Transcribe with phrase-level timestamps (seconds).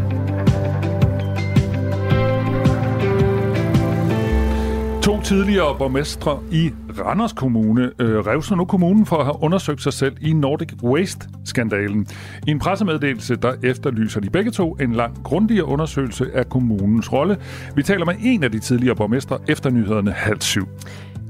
[5.02, 9.82] To tidligere borgmestre i Randers Kommune øh, rev så nu kommunen for at have undersøgt
[9.82, 12.08] sig selv i Nordic Waste-skandalen.
[12.48, 17.38] I en pressemeddelelse, der efterlyser de begge to en lang grundigere undersøgelse af kommunens rolle.
[17.76, 20.68] Vi taler med en af de tidligere borgmestre efter nyhederne halv syv.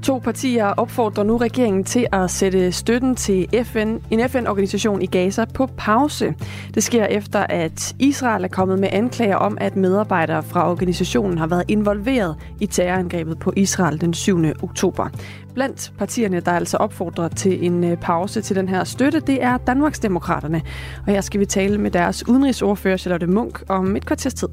[0.04, 5.44] To partier opfordrer nu regeringen til at sætte støtten til FN, en FN-organisation i Gaza
[5.54, 6.34] på pause.
[6.74, 11.46] Det sker efter, at Israel er kommet med anklager om, at medarbejdere fra organisationen har
[11.46, 14.38] været involveret i terrorangrebet på Israel den 7.
[14.62, 15.08] oktober.
[15.54, 19.56] Blandt partierne, der altså opfordrer til en øh, pause til den her støtte, det er
[19.56, 20.62] Danmarksdemokraterne.
[21.06, 24.48] Og her skal vi tale med deres udenrigsordfører Charlotte Munk om et kvarters tid.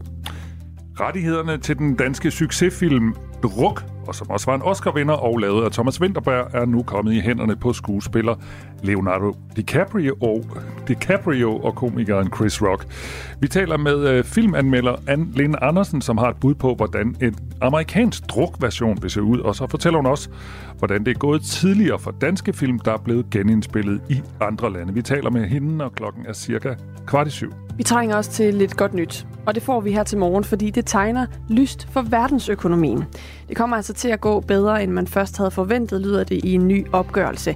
[0.99, 5.71] Rettighederne til den danske succesfilm Druk og som også var en Oscar-vinder og lavet af
[5.71, 8.35] Thomas Winterberg, er nu kommet i hænderne på skuespiller
[8.83, 10.45] Leonardo DiCaprio og,
[10.87, 12.87] DiCaprio og komikeren Chris Rock.
[13.39, 17.35] Vi taler med øh, filmanmelder Anne Lene Andersen, som har et bud på, hvordan en
[17.61, 20.29] amerikansk drukversion vil se ud, og så fortæller hun også,
[20.77, 24.93] hvordan det er gået tidligere for danske film, der er blevet genindspillet i andre lande.
[24.93, 26.75] Vi taler med hende, og klokken er cirka
[27.07, 27.53] kvart i syv.
[27.77, 30.69] Vi trænger også til lidt godt nyt, og det får vi her til morgen, fordi
[30.69, 33.05] det tegner lyst for verdensøkonomien.
[33.49, 36.53] Det kommer altså til at gå bedre, end man først havde forventet, lyder det i
[36.53, 37.55] en ny opgørelse.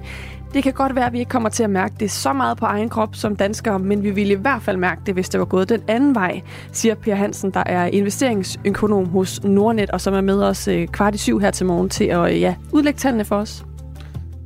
[0.54, 2.66] Det kan godt være, at vi ikke kommer til at mærke det så meget på
[2.66, 5.46] egen krop som danskere, men vi ville i hvert fald mærke det, hvis det var
[5.46, 6.40] gået den anden vej,
[6.72, 11.14] siger Per Hansen, der er investeringsøkonom hos Nordnet, og som er med os øh, kvart
[11.14, 13.66] i syv her til morgen til at øh, ja, udlægge tallene for os.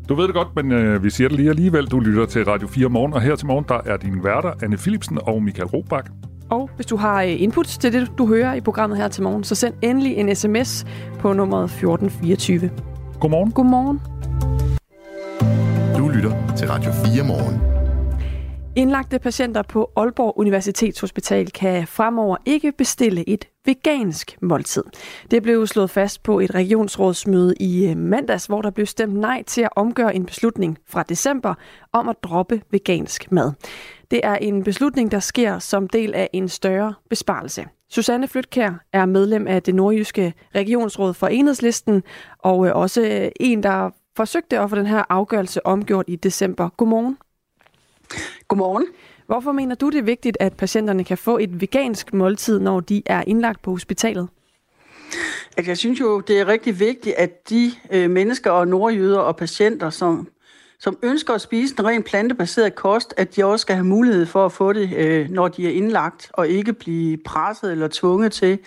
[0.09, 1.87] Du ved det godt, men øh, vi siger det lige alligevel.
[1.87, 4.77] Du lytter til Radio 4 Morgen, og her til morgen, der er din værter, Anne
[4.77, 6.11] Philipsen og Michael Robach.
[6.51, 9.45] Og hvis du har øh, input til det, du hører i programmet her til morgen,
[9.45, 10.87] så send endelig en sms
[11.19, 12.70] på nummeret 1424.
[13.20, 13.53] Godmorgen.
[13.53, 14.01] Godmorgen.
[15.98, 17.61] Du lytter til Radio 4 Morgen.
[18.77, 24.84] Indlagte patienter på Aalborg Universitetshospital kan fremover ikke bestille et vegansk måltid.
[25.31, 29.43] Det blev slået fast på et regionsrådsmøde i øh, mandags, hvor der blev stemt nej
[29.47, 31.55] til at omgøre en beslutning fra december
[31.93, 33.53] om at droppe vegansk mad.
[34.10, 37.66] Det er en beslutning, der sker som del af en større besparelse.
[37.88, 42.03] Susanne Flytkær er medlem af det nordjyske regionsråd for Enhedslisten,
[42.38, 46.69] og øh, også en, der forsøgte at få den her afgørelse omgjort i december.
[46.69, 47.19] Godmorgen.
[48.48, 48.87] Godmorgen.
[49.26, 53.03] Hvorfor mener du, det er vigtigt, at patienterne kan få et vegansk måltid, når de
[53.06, 54.28] er indlagt på hospitalet?
[55.56, 59.37] At jeg synes jo, det er rigtig vigtigt, at de øh, mennesker og nordjyder og
[59.37, 60.28] patienter, som,
[60.80, 64.46] som ønsker at spise en ren plantebaseret kost, at de også skal have mulighed for
[64.46, 68.58] at få det, øh, når de er indlagt, og ikke blive presset eller tvunget til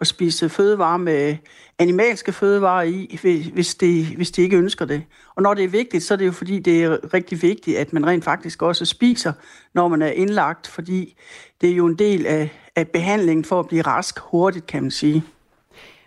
[0.00, 1.36] at spise fødevarer med
[1.78, 3.18] animalske fødevarer i,
[3.52, 5.02] hvis de, hvis de ikke ønsker det.
[5.34, 7.92] Og når det er vigtigt, så er det jo fordi, det er rigtig vigtigt, at
[7.92, 9.32] man rent faktisk også spiser,
[9.74, 11.16] når man er indlagt, fordi
[11.60, 14.90] det er jo en del af, af behandlingen for at blive rask hurtigt, kan man
[14.90, 15.24] sige.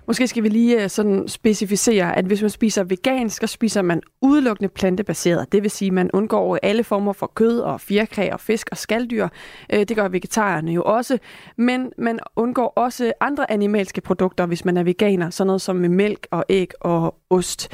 [0.08, 4.02] Måske skal vi lige øh, sådan specificere, at hvis man spiser vegansk, så spiser man
[4.22, 5.52] udelukkende plantebaseret.
[5.52, 8.68] Det vil sige, at man undgår øh, alle former for kød og fjerkræ og fisk
[8.72, 9.28] og skalddyr.
[9.74, 11.18] Øh, det gør vegetarerne jo også.
[11.58, 15.30] Men man undgår også andre animalske produkter, hvis man er veganer.
[15.30, 17.72] Sådan noget som mælk og æg og ost.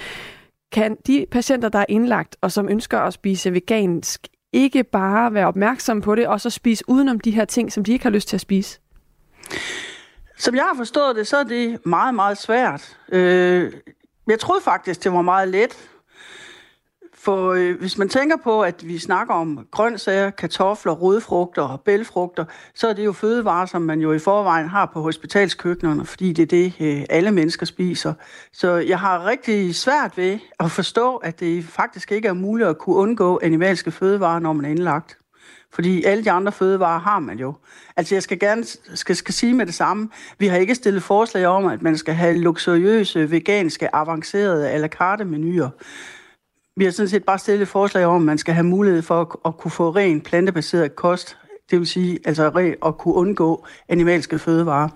[0.71, 5.47] Kan de patienter, der er indlagt og som ønsker at spise vegansk, ikke bare være
[5.47, 8.27] opmærksomme på det og så spise udenom de her ting, som de ikke har lyst
[8.27, 8.79] til at spise?
[10.39, 12.97] Som jeg har forstået det, så er det meget, meget svært.
[13.11, 13.73] Øh,
[14.27, 15.89] jeg troede faktisk, det var meget let.
[17.13, 22.45] For øh, hvis man tænker på, at vi snakker om grøntsager, kartofler, rodfrugter og bælfrugter,
[22.75, 26.43] så er det jo fødevarer, som man jo i forvejen har på hospitalskøkkenerne, fordi det
[26.43, 28.13] er det, øh, alle mennesker spiser.
[28.53, 32.77] Så jeg har rigtig svært ved at forstå, at det faktisk ikke er muligt at
[32.77, 35.17] kunne undgå animalske fødevarer, når man er indlagt.
[35.73, 37.53] Fordi alle de andre fødevarer har man jo.
[37.97, 38.63] Altså jeg skal gerne
[38.93, 40.09] skal, skal sige med det samme.
[40.37, 44.87] Vi har ikke stillet forslag om, at man skal have luksuriøse, veganske, avancerede a la
[44.87, 45.69] carte menuer.
[46.75, 49.27] Vi har sådan set bare stillet forslag om, at man skal have mulighed for at,
[49.45, 51.37] at kunne få ren plantebaseret kost.
[51.71, 54.89] Det vil sige altså at kunne undgå animalske fødevarer.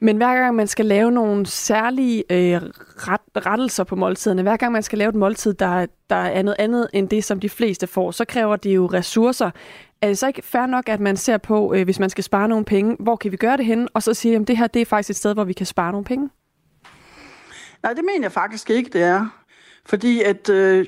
[0.00, 2.60] Men hver gang man skal lave nogle særlige øh,
[2.96, 6.56] ret, rettelser på måltiderne, hver gang man skal lave et måltid, der, der er noget
[6.58, 9.50] andet end det, som de fleste får, så kræver det jo ressourcer.
[10.02, 12.48] Er det så ikke fair nok, at man ser på, øh, hvis man skal spare
[12.48, 14.82] nogle penge, hvor kan vi gøre det henne, og så siger, at det her det
[14.82, 16.30] er faktisk et sted, hvor vi kan spare nogle penge?
[17.82, 19.26] Nej, det mener jeg faktisk ikke, det er.
[19.86, 20.86] Fordi at øh,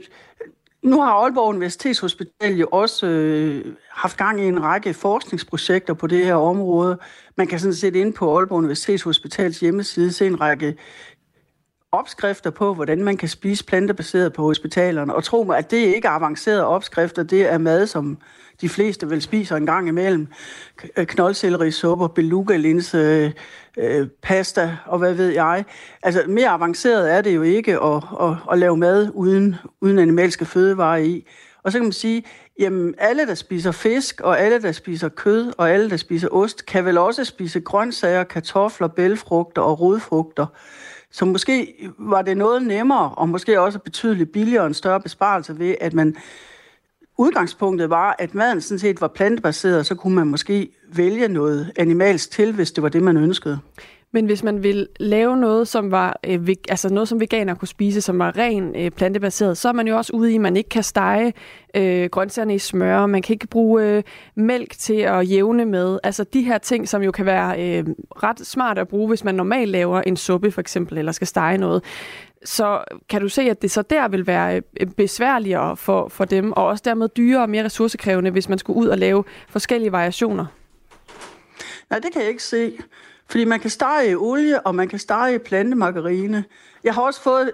[0.82, 6.24] nu har Aalborg Universitetshospital jo også øh, haft gang i en række forskningsprojekter på det
[6.24, 6.98] her område.
[7.36, 10.76] Man kan sådan set ind på Aalborg Universitetshospitals hjemmeside se en række
[11.92, 15.14] opskrifter på, hvordan man kan spise plantebaseret på hospitalerne.
[15.14, 18.18] Og tro mig, at det ikke er avancerede opskrifter, det er mad, som
[18.60, 20.26] de fleste vel spiser en gang imellem.
[20.96, 23.30] Knoldsellerisuppe, øh, knoldselleri, beluga, linse, øh,
[23.78, 25.64] øh, pasta og hvad ved jeg.
[26.02, 30.44] Altså mere avanceret er det jo ikke at, at, at lave mad uden, uden animalske
[30.44, 31.26] fødevarer i.
[31.62, 32.24] Og så kan man sige,
[32.58, 36.66] jamen alle, der spiser fisk, og alle, der spiser kød, og alle, der spiser ost,
[36.66, 40.46] kan vel også spise grøntsager, kartofler, bælfrugter og rodfrugter.
[41.10, 45.58] Så måske var det noget nemmere, og måske også betydeligt billigere og en større besparelse
[45.58, 46.16] ved, at man
[47.18, 52.30] udgangspunktet var, at maden sådan set var plantebaseret, så kunne man måske vælge noget animalsk
[52.30, 53.58] til, hvis det var det, man ønskede.
[54.14, 58.00] Men hvis man vil lave noget, som var øh, altså noget, som veganer kunne spise,
[58.00, 60.68] som var ren øh, plantebaseret, så er man jo også ude i, at man ikke
[60.68, 61.32] kan stege
[61.76, 64.02] øh, grøntsagerne i smør, man kan ikke bruge øh,
[64.34, 65.98] mælk til at jævne med.
[66.02, 67.84] Altså de her ting, som jo kan være øh,
[68.22, 71.58] ret smart at bruge, hvis man normalt laver en suppe for eksempel, eller skal stege
[71.58, 71.82] noget.
[72.44, 76.52] Så kan du se, at det så der vil være øh, besværligere for, for dem,
[76.52, 80.46] og også dermed dyrere og mere ressourcekrævende, hvis man skulle ud og lave forskellige variationer?
[81.90, 82.78] Nej, det kan jeg ikke se.
[83.28, 86.44] Fordi man kan stege i olie, og man kan stege i plantemargarine.
[86.84, 87.52] Jeg har også fået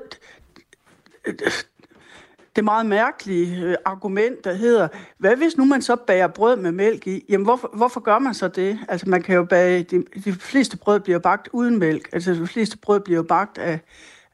[2.57, 4.89] det meget mærkelige øh, argument, der hedder,
[5.19, 7.25] hvad hvis nu man så bager brød med mælk i?
[7.29, 8.79] Jamen, hvorfor, hvorfor gør man så det?
[8.89, 12.09] Altså, man kan jo bage, de, de fleste brød bliver bagt uden mælk.
[12.13, 13.81] Altså, de fleste brød bliver bagt af,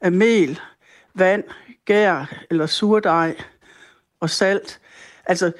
[0.01, 0.59] af mel,
[1.13, 1.43] vand,
[1.85, 3.35] gær eller surdej
[4.19, 4.79] og salt.
[5.25, 5.51] Altså,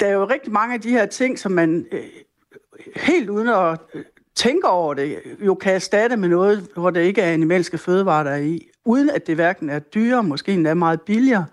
[0.00, 2.04] der er jo rigtig mange af de her ting, som man øh,
[2.96, 4.04] helt uden at øh,
[4.34, 8.30] tænke over det, jo kan erstatte med noget, hvor det ikke er animalske fødevarer, der
[8.30, 11.46] er i, uden at det hverken er dyrere, måske endda meget billigere,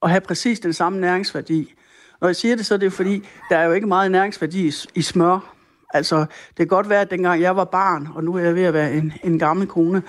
[0.00, 1.74] og have præcis den samme næringsværdi.
[2.20, 4.72] Når jeg siger det, så er det fordi, der er jo ikke meget næringsværdi i,
[4.94, 5.54] i smør.
[5.94, 6.18] Altså,
[6.48, 8.74] det kan godt være, at dengang jeg var barn, og nu er jeg ved at
[8.74, 10.02] være en, en gammel kone,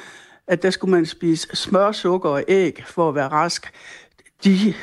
[0.50, 3.72] at der skulle man spise smør, sukker og æg for at være rask.
[4.44, 4.74] De,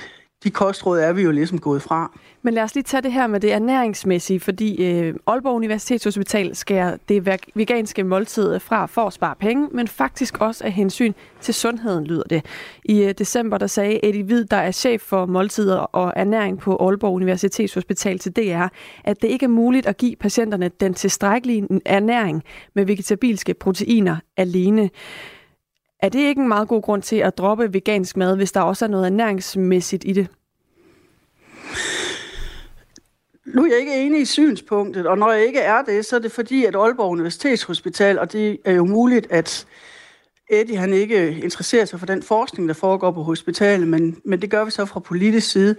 [0.44, 2.18] de kostråd er vi jo ligesom gået fra.
[2.42, 6.96] Men lad os lige tage det her med det ernæringsmæssige, fordi øh, Aalborg Universitetshospital skærer
[7.08, 12.04] det veganske måltid fra for at spare penge, men faktisk også af hensyn til sundheden,
[12.04, 12.46] lyder det.
[12.84, 16.76] I øh, december der sagde Eddie Hvid, der er chef for måltider og ernæring på
[16.76, 18.66] Aalborg Universitetshospital til DR,
[19.04, 22.42] at det ikke er muligt at give patienterne den tilstrækkelige ernæring
[22.74, 24.90] med vegetabilske proteiner alene.
[26.06, 28.84] Er det ikke en meget god grund til at droppe vegansk mad, hvis der også
[28.84, 30.28] er noget ernæringsmæssigt i det?
[33.44, 36.20] Nu er jeg ikke enig i synspunktet, og når jeg ikke er det, så er
[36.20, 39.66] det fordi, at Aalborg Universitetshospital, og det er jo muligt, at
[40.50, 44.50] Eddie han ikke interesserer sig for den forskning, der foregår på hospitalet, men, men det
[44.50, 45.76] gør vi så fra politisk side,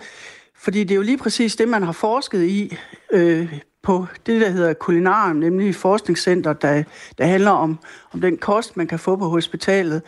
[0.56, 2.78] fordi det er jo lige præcis det, man har forsket i
[3.12, 6.84] øh, på det, der hedder Kulinarium, nemlig forskningscenter, der,
[7.18, 7.80] der handler om,
[8.14, 10.02] om den kost, man kan få på hospitalet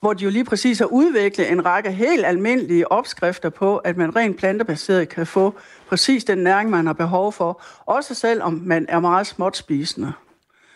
[0.00, 4.16] hvor de jo lige præcis har udviklet en række helt almindelige opskrifter på, at man
[4.16, 5.54] rent plantebaseret kan få
[5.88, 10.12] præcis den næring, man har behov for, også selvom man er meget småt spisende.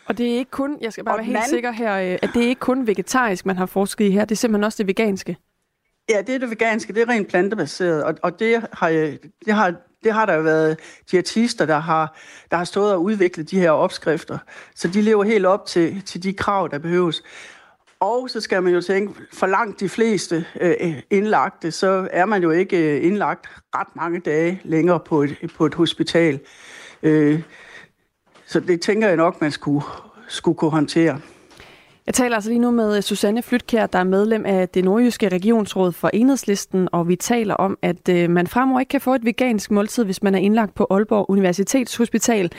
[0.06, 1.50] Og det er ikke kun, jeg skal bare og være helt anden...
[1.50, 4.34] sikker her, øh, at det er ikke kun vegetarisk, man har forsket i her, det
[4.34, 5.36] er simpelthen også det veganske.
[6.10, 8.88] Ja, det er det veganske, det er rent plantebaseret, og, og det, har,
[9.44, 9.74] det, har,
[10.04, 10.78] det har der jo været
[11.14, 12.16] artister der har,
[12.50, 14.38] der har stået og udviklet de her opskrifter.
[14.74, 17.22] Så de lever helt op til, til de krav, der behøves.
[18.00, 22.42] Og så skal man jo tænke, for langt de fleste øh, indlagte, så er man
[22.42, 26.40] jo ikke øh, indlagt ret mange dage længere på et, på et hospital.
[27.02, 27.42] Øh,
[28.46, 29.84] så det tænker jeg nok, man skulle,
[30.28, 31.20] skulle kunne håndtere.
[32.12, 35.28] Jeg taler altså lige nu med øh, Susanne Flytkær, der er medlem af det nordjyske
[35.28, 39.24] regionsråd for Enhedslisten, og vi taler om, at øh, man fremover ikke kan få et
[39.24, 42.52] vegansk måltid, hvis man er indlagt på Aalborg Universitetshospital,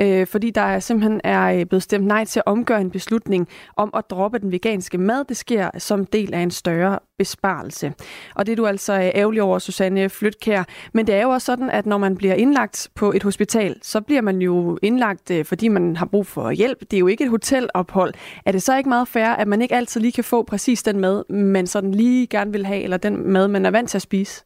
[0.00, 3.90] øh, fordi der simpelthen er øh, blevet stemt nej til at omgøre en beslutning om
[3.96, 5.24] at droppe den veganske mad.
[5.24, 7.92] Det sker som del af en større besparelse.
[8.34, 10.64] Og det er du altså øh, ærgerlig over, Susanne Flytkær.
[10.92, 14.00] Men det er jo også sådan, at når man bliver indlagt på et hospital, så
[14.00, 16.80] bliver man jo indlagt, fordi man har brug for hjælp.
[16.80, 18.14] Det er jo ikke et hotelophold.
[18.46, 21.00] Er det så ikke meget fair, at man ikke altid lige kan få præcis den
[21.00, 24.02] mad, man sådan lige gerne vil have, eller den mad, man er vant til at
[24.02, 24.44] spise?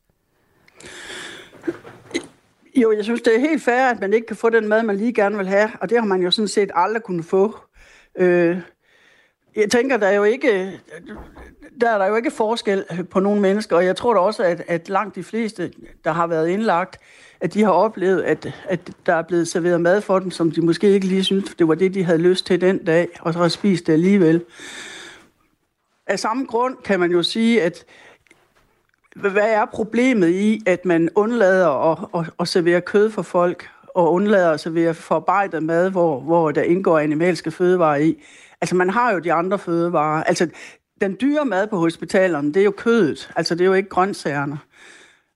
[2.77, 4.97] Jo, jeg synes, det er helt fair, at man ikke kan få den mad, man
[4.97, 7.59] lige gerne vil have, og det har man jo sådan set aldrig kunnet få.
[8.19, 8.59] Øh,
[9.57, 10.81] jeg tænker, der er jo ikke,
[11.81, 14.63] der er der jo ikke forskel på nogle mennesker, og jeg tror da også, at,
[14.67, 15.73] at langt de fleste,
[16.05, 16.99] der har været indlagt,
[17.41, 20.61] at de har oplevet, at, at der er blevet serveret mad for dem, som de
[20.61, 23.39] måske ikke lige syntes, det var det, de havde lyst til den dag, og så
[23.39, 24.45] har spist det alligevel.
[26.07, 27.85] Af samme grund kan man jo sige, at
[29.17, 34.13] hvad er problemet i, at man undlader at, at, at servere kød for folk, og
[34.13, 38.23] undlader at servere forarbejdet mad, hvor, hvor der indgår animalske fødevarer i?
[38.61, 40.25] Altså, man har jo de andre fødevarer.
[40.25, 40.49] Altså,
[41.01, 44.59] den dyre mad på hospitalerne, det er jo kødet, altså det er jo ikke grøntsagerne.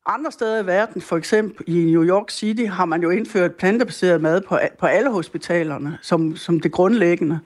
[0.07, 4.21] Andre steder i verden, for eksempel i New York City, har man jo indført plantebaseret
[4.21, 7.41] mad på, på alle hospitalerne som, som det grundlæggende.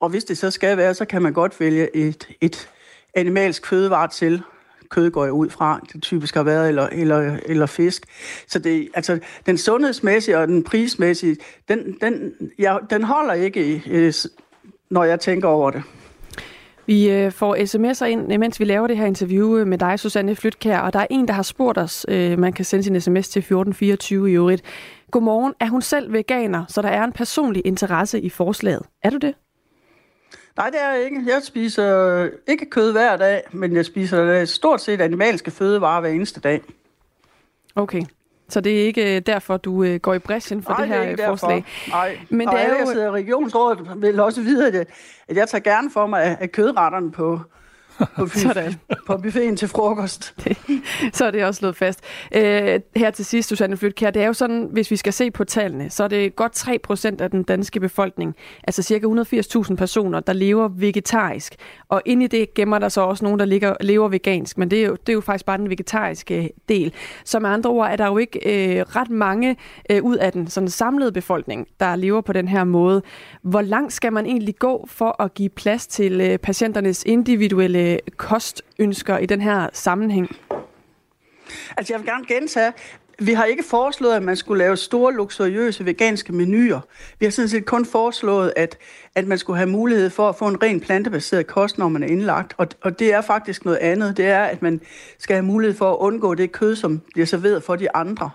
[0.00, 2.70] Og hvis det så skal være, så kan man godt vælge et, et
[3.14, 4.42] animalsk fødevare til.
[4.90, 8.06] Kød går jeg ud fra, det typisk har været, eller, eller, eller fisk.
[8.48, 11.36] Så det, altså, den sundhedsmæssige og den prismæssige,
[11.68, 14.12] den, den, ja, den holder ikke,
[14.90, 15.82] når jeg tænker over det.
[16.86, 20.36] Vi øh, får sms'er ind, mens vi laver det her interview øh, med dig, Susanne
[20.36, 23.28] Flytkær, og der er en, der har spurgt os, øh, man kan sende sin sms
[23.28, 24.62] til 1424 i øvrigt.
[25.10, 28.82] Godmorgen, er hun selv veganer, så der er en personlig interesse i forslaget?
[29.02, 29.34] Er du det?
[30.56, 31.22] Nej, det er jeg ikke.
[31.26, 36.40] Jeg spiser ikke kød hver dag, men jeg spiser stort set animalske fødevarer hver eneste
[36.40, 36.62] dag.
[37.74, 38.02] Okay.
[38.48, 40.96] Så det er ikke øh, derfor, du øh, går i bræschen for Nej, det her
[40.96, 41.64] det er ikke øh, forslag?
[41.88, 43.12] Nej, men det er jo...
[43.12, 44.80] regionsrådet, vil også vide,
[45.28, 47.40] at jeg tager gerne for mig af kødretterne på,
[48.16, 48.74] på, Sådan.
[49.06, 50.34] på buffeten til frokost.
[51.12, 52.00] så er det også slået fast.
[52.34, 55.44] Øh, her til sidst, Susanne Flytkær, det er jo sådan, hvis vi skal se på
[55.44, 58.34] tallene, så er det godt 3 procent af den danske befolkning,
[58.64, 61.54] altså cirka 180.000 personer, der lever vegetarisk.
[61.88, 64.82] Og ind i det gemmer der så også nogen, der ligger, lever vegansk, men det
[64.82, 66.92] er, jo, det er jo faktisk bare den vegetariske del.
[67.24, 69.56] Så med andre ord er der jo ikke øh, ret mange
[69.90, 73.02] øh, ud af den sådan samlede befolkning, der lever på den her måde.
[73.42, 77.98] Hvor langt skal man egentlig gå for at give plads til øh, patienternes individuelle øh,
[78.16, 80.36] kostønsker i den her sammenhæng?
[81.76, 82.72] Altså jeg vil gerne gentage,
[83.18, 86.80] vi har ikke foreslået, at man skulle lave store, luksuriøse veganske menuer.
[87.18, 88.78] Vi har sådan set kun foreslået, at,
[89.14, 92.06] at man skulle have mulighed for at få en ren plantebaseret kost, når man er
[92.06, 92.54] indlagt.
[92.56, 94.16] Og, og det er faktisk noget andet.
[94.16, 94.80] Det er, at man
[95.18, 98.30] skal have mulighed for at undgå det kød, som bliver serveret for de andre.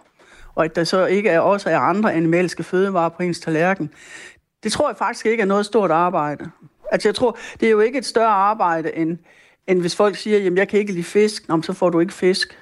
[0.56, 3.90] Og at der så ikke er, også er andre animalske fødevarer på ens tallerken.
[4.64, 6.52] Det tror jeg faktisk ikke er noget stort arbejde.
[6.92, 9.18] Altså jeg tror, det er jo ikke et større arbejde, end,
[9.68, 12.14] end hvis folk siger, jamen jeg kan ikke lide fisk, Nå, så får du ikke
[12.14, 12.58] fisk.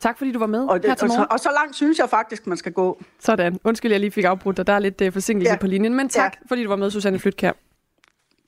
[0.00, 1.20] Tak fordi du var med og det, her til morgen.
[1.20, 3.02] Og så, og så langt synes jeg faktisk, man skal gå.
[3.18, 3.60] Sådan.
[3.64, 4.66] Undskyld, jeg lige fik afbrudt dig.
[4.66, 5.58] Der er lidt uh, forsinkelse ja.
[5.58, 5.94] på linjen.
[5.94, 6.46] Men tak, ja.
[6.48, 7.52] fordi du var med, Susanne Flytkær.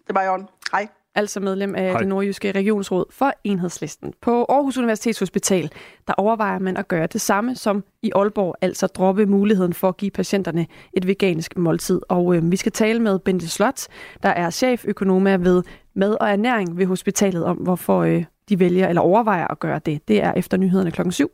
[0.06, 0.48] Det var Jørgen.
[0.72, 0.88] Hej.
[1.14, 1.98] Altså medlem af Hej.
[1.98, 4.12] det nordjyske regionsråd for Enhedslisten.
[4.20, 5.70] På Aarhus Universitetshospital,
[6.06, 9.96] der overvejer man at gøre det samme som i Aalborg, altså droppe muligheden for at
[9.96, 12.00] give patienterne et vegansk måltid.
[12.08, 13.86] Og øh, vi skal tale med Bente Slot,
[14.22, 15.62] der er cheføkonom ved
[15.94, 20.08] mad og ernæring ved hospitalet, om hvorfor øh, de vælger eller overvejer at gøre det.
[20.08, 21.30] Det er efter nyhederne klokken 7.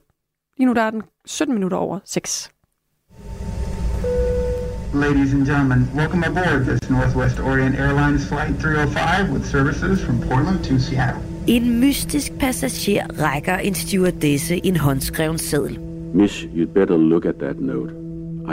[0.56, 2.52] Lige nu der er den 17 minutter over 6.
[4.94, 10.64] Ladies and gentlemen, welcome aboard this Northwest Orient Airlines Flight 305 with services from Portland
[10.64, 11.22] to Seattle.
[11.46, 15.78] En mystisk passager rækker en stewardesse en håndskreven seddel.
[16.14, 17.92] Miss, you'd better look at that note.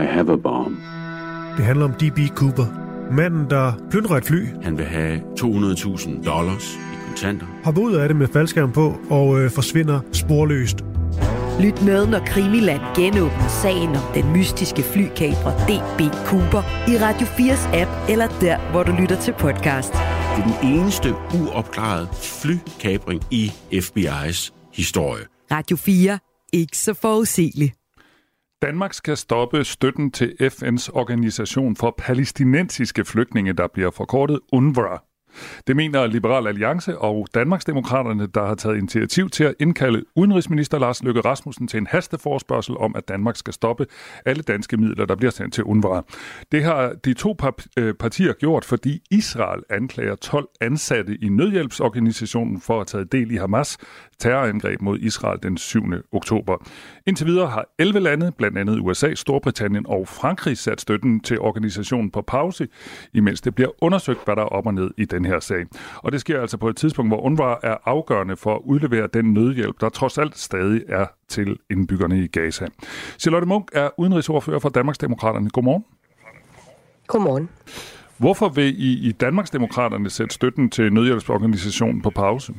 [0.01, 0.77] I have a bomb.
[1.57, 2.19] Det handler om D.B.
[2.35, 2.65] Cooper.
[3.11, 4.47] Manden, der plyndrer et fly.
[4.63, 7.45] Han vil have 200.000 dollars i kontanter.
[7.63, 10.83] Hopper ud af det med faldskærm på og øh, forsvinder sporløst.
[11.59, 17.75] Lyt med, når Krimiland genåbner sagen om den mystiske flykabrer DB Cooper i Radio 4's
[17.81, 19.93] app, eller der, hvor du lytter til podcast.
[19.93, 25.25] Det er den eneste uopklarede flykabring i FBI's historie.
[25.51, 26.19] Radio 4.
[26.53, 27.73] Ikke så forudsigeligt.
[28.61, 34.97] Danmark skal stoppe støtten til FN's organisation for palæstinensiske flygtninge, der bliver forkortet UNRWA.
[35.67, 41.03] Det mener Liberal Alliance og Danmarksdemokraterne, der har taget initiativ til at indkalde udenrigsminister Lars
[41.03, 43.85] Løkke Rasmussen til en hasteforspørgsel om, at Danmark skal stoppe
[44.25, 46.01] alle danske midler, der bliver sendt til UNRWA.
[46.51, 47.35] Det har de to
[47.77, 53.35] øh, partier gjort, fordi Israel anklager 12 ansatte i nødhjælpsorganisationen for at have del i
[53.35, 53.77] Hamas
[54.19, 55.83] terrorangreb mod Israel den 7.
[56.11, 56.57] oktober.
[57.05, 62.11] Indtil videre har 11 lande, blandt andet USA, Storbritannien og Frankrig, sat støtten til organisationen
[62.11, 62.67] på pause,
[63.13, 65.65] imens det bliver undersøgt, hvad der er op og ned i den her sag.
[65.97, 69.33] Og det sker altså på et tidspunkt, hvor UNRWA er afgørende for at udlevere den
[69.33, 72.67] nødhjælp, der trods alt stadig er til indbyggerne i Gaza.
[73.19, 75.49] Charlotte Munk er udenrigsordfører for Danmarksdemokraterne.
[75.49, 75.85] Godmorgen.
[77.07, 77.49] Godmorgen.
[78.17, 82.53] Hvorfor vil I i Danmarksdemokraterne sætte støtten til nødhjælpsorganisationen på pause?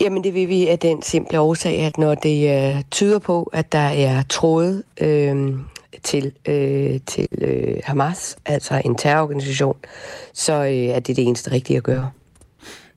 [0.00, 3.72] Jamen det vil vi af den simple årsag, at når det øh, tyder på, at
[3.72, 5.54] der er trådet øh,
[6.02, 9.76] til, øh, til øh, Hamas, altså en terrororganisation,
[10.32, 12.10] så øh, er det det eneste rigtige at gøre.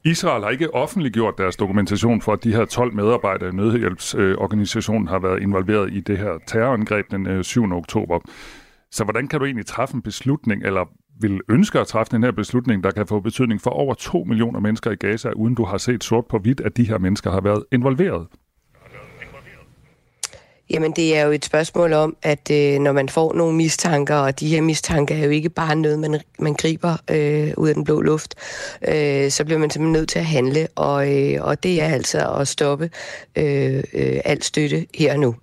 [0.06, 5.20] Israel har ikke offentliggjort deres dokumentation for, at de her 12 medarbejdere i nødhjælpsorganisationen har
[5.20, 7.72] været involveret i det her terrorangreb den øh, 7.
[7.72, 8.20] Oktober.
[8.92, 10.86] Så hvordan kan du egentlig træffe en beslutning, eller
[11.22, 14.60] vil ønske at træffe den her beslutning, der kan få betydning for over 2 millioner
[14.60, 17.42] mennesker i Gaza, uden du har set sort på hvidt, at de her mennesker har
[17.42, 18.28] været involveret?
[20.70, 24.40] Jamen, det er jo et spørgsmål om, at øh, når man får nogle mistanker, og
[24.40, 27.84] de her mistanker er jo ikke bare noget, man, man griber øh, ud af den
[27.84, 28.36] blå luft,
[28.88, 32.32] øh, så bliver man simpelthen nødt til at handle, og, øh, og det er altså
[32.40, 32.90] at stoppe
[33.36, 35.36] øh, øh, alt støtte her og nu.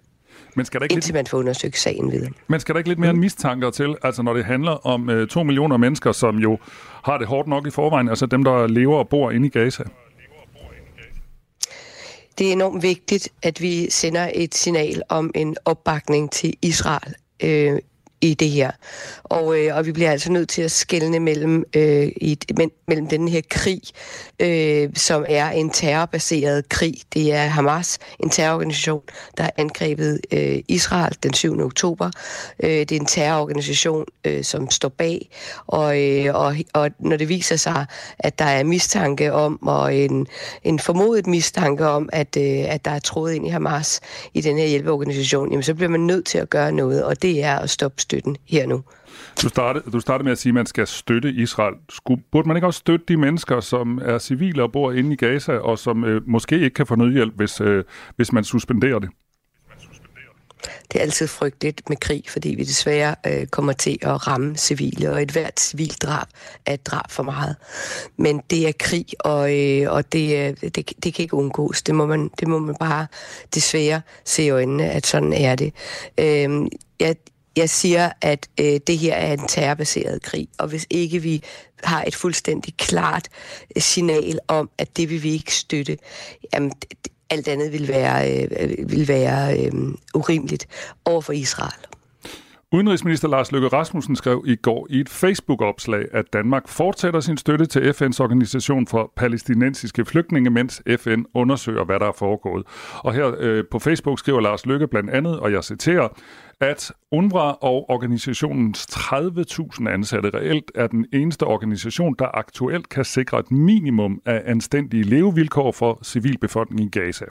[0.55, 1.14] Men skal der ikke indtil lidt...
[1.14, 2.31] man får undersøgt sagen videre.
[2.49, 3.19] Men skal der ikke lidt mere mm.
[3.19, 6.59] mistanker til, altså når det handler om øh, to millioner mennesker, som jo
[7.05, 9.83] har det hårdt nok i forvejen, altså dem, der lever og bor inde i Gaza?
[12.39, 17.79] Det er enormt vigtigt, at vi sender et signal om en opbakning til Israel øh,
[18.23, 18.71] i det her.
[19.25, 22.38] Og, øh, og vi bliver altså nødt til at skelne mellem, øh, i,
[22.88, 23.81] mellem den her krig,
[24.41, 26.95] øh, som er en terrorbaseret krig.
[27.14, 29.02] Det er Hamas, en terrororganisation,
[29.37, 31.61] der har angrebet øh, Israel den 7.
[31.61, 32.11] oktober.
[32.62, 35.29] Øh, det er en terrororganisation, øh, som står bag.
[35.67, 37.87] Og, øh, og, og når det viser sig,
[38.19, 40.26] at der er mistanke om, og en,
[40.64, 44.00] en formodet mistanke om, at, øh, at der er trådet ind i Hamas
[44.35, 47.43] i den her hjælpeorganisation, jamen, så bliver man nødt til at gøre noget, og det
[47.43, 48.83] er at stoppe støtten her nu.
[49.42, 51.75] Du startede, du startede med at sige, at man skal støtte Israel.
[51.88, 55.16] Skulle, burde man ikke også støtte de mennesker, som er civile og bor inde i
[55.16, 57.85] Gaza, og som øh, måske ikke kan få nødhjælp, hvis, øh,
[58.16, 59.11] hvis man suspenderer det?
[60.92, 65.11] Det er altid frygteligt med krig, fordi vi desværre øh, kommer til at ramme civile,
[65.12, 66.26] og et hvert civilt drab
[66.66, 67.57] er et drab for meget.
[68.16, 71.83] Men det er krig, og, øh, og det, øh, det, det kan ikke undgås.
[71.83, 73.07] Det må, man, det må man bare
[73.54, 75.75] desværre se i øjnene, at sådan er det.
[76.19, 76.66] Øh,
[77.00, 77.16] jeg,
[77.56, 81.42] jeg siger, at øh, det her er en terrorbaseret krig, og hvis ikke vi
[81.85, 83.28] har et fuldstændig klart
[83.76, 85.99] øh, signal om, at det vil vi ikke støtte,
[86.54, 86.73] jamen,
[87.30, 89.73] alt andet vil være, øh, øh, vil være øh,
[90.14, 90.66] urimeligt
[91.04, 91.87] over for Israel.
[92.75, 97.66] Udenrigsminister Lars Løkke Rasmussen skrev i går i et Facebook-opslag, at Danmark fortsætter sin støtte
[97.66, 102.66] til FN's organisation for palæstinensiske flygtninge, mens FN undersøger, hvad der er foregået.
[102.99, 106.09] Og her øh, på Facebook skriver Lars Løkke blandt andet, og jeg citerer,
[106.62, 113.38] at UNRWA og organisationens 30.000 ansatte reelt er den eneste organisation, der aktuelt kan sikre
[113.38, 117.25] et minimum af anstændige levevilkår for civilbefolkningen i Gaza.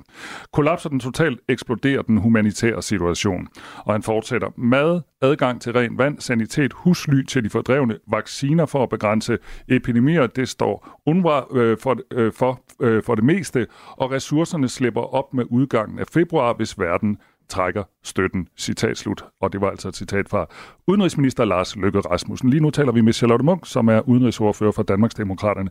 [0.53, 3.47] Kollapser den totalt, eksploderer den humanitære situation.
[3.77, 8.83] Og han fortsætter mad, adgang til ren vand, sanitet, husly til de fordrevne, vacciner for
[8.83, 14.11] at begrænse epidemier, det står UNRWA øh, for, øh, for, øh, for det meste, og
[14.11, 17.17] ressourcerne slipper op med udgangen af februar, hvis verden
[17.51, 18.47] trækker støtten.
[18.57, 19.25] Citat slut.
[19.41, 20.45] Og det var altså et citat fra
[20.87, 22.49] udenrigsminister Lars Løkke Rasmussen.
[22.49, 25.69] Lige nu taler vi med Charlotte Munk, som er udenrigsordfører for Danmarksdemokraterne.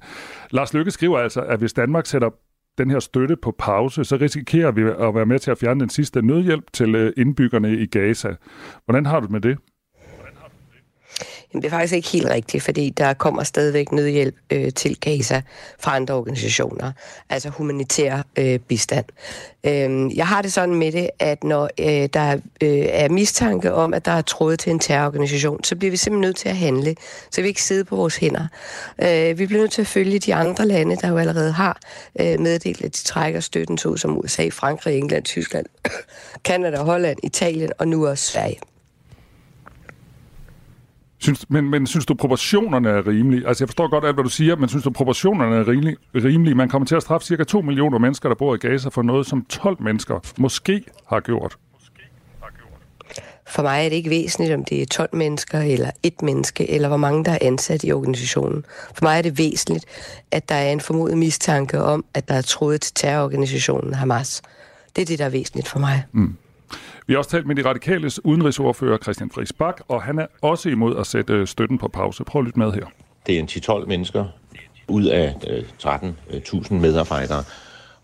[0.51, 2.31] Lars Løkke skriver altså, at hvis Danmark sætter
[2.79, 5.89] den her støtte på pause, så risikerer vi at være med til at fjerne den
[5.89, 8.35] sidste nødhjælp til øh, indbyggerne i Gaza.
[8.85, 9.59] Hvordan har du det med det?
[11.53, 15.43] Jamen, det er faktisk ikke helt rigtigt, fordi der kommer stadigvæk nødhjælp øh, til Gaza
[15.79, 16.93] fra andre organisationer,
[17.31, 19.05] altså humanitær øh, bistand.
[19.65, 23.95] Øh, jeg har det sådan med det, at når øh, der øh, er mistanke om,
[23.95, 26.95] at der er tråd til en terrororganisation, så bliver vi simpelthen nødt til at handle,
[27.31, 28.47] så vi ikke sidder på vores hænder.
[29.03, 31.79] Øh, vi bliver nødt til at følge de andre lande, der jo allerede har
[32.21, 35.67] øh, meddelt, at de trækker støtten til, som USA, Frankrig, England, Tyskland,
[36.45, 38.70] Kanada, Holland, Italien og nu også Sverige.
[41.21, 43.49] Synes, men, men synes du, proportionerne er rimelige?
[43.49, 45.97] Altså, jeg forstår godt alt, hvad du siger, men synes du, proportionerne er rimelige?
[46.15, 46.55] rimelige?
[46.55, 49.27] Man kommer til at straffe cirka 2 millioner mennesker, der bor i Gaza, for noget,
[49.27, 51.57] som 12 mennesker måske har gjort.
[53.47, 56.89] For mig er det ikke væsentligt, om det er 12 mennesker, eller et menneske, eller
[56.89, 58.65] hvor mange, der er ansat i organisationen.
[58.95, 59.85] For mig er det væsentligt,
[60.31, 64.43] at der er en formodet mistanke om, at der er trådet til terrororganisationen Hamas.
[64.97, 66.05] Det er det, der er væsentligt for mig.
[66.13, 66.37] Mm.
[67.11, 70.69] Vi har også talt med de radikales udenrigsordfører Christian Friis Bak, og han er også
[70.69, 72.25] imod at sætte øh, støtten på pause.
[72.25, 72.87] Prøv at lytte med her.
[73.27, 73.49] Det er en
[73.83, 74.25] 10-12 mennesker
[74.89, 77.45] ud af øh, 13.000 øh, medarbejdere.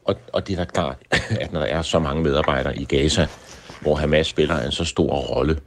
[0.05, 0.97] Og, og det er da klart,
[1.41, 3.27] at når der er så mange medarbejdere i Gaza,
[3.81, 5.59] hvor Hamas spiller en så stor rolle,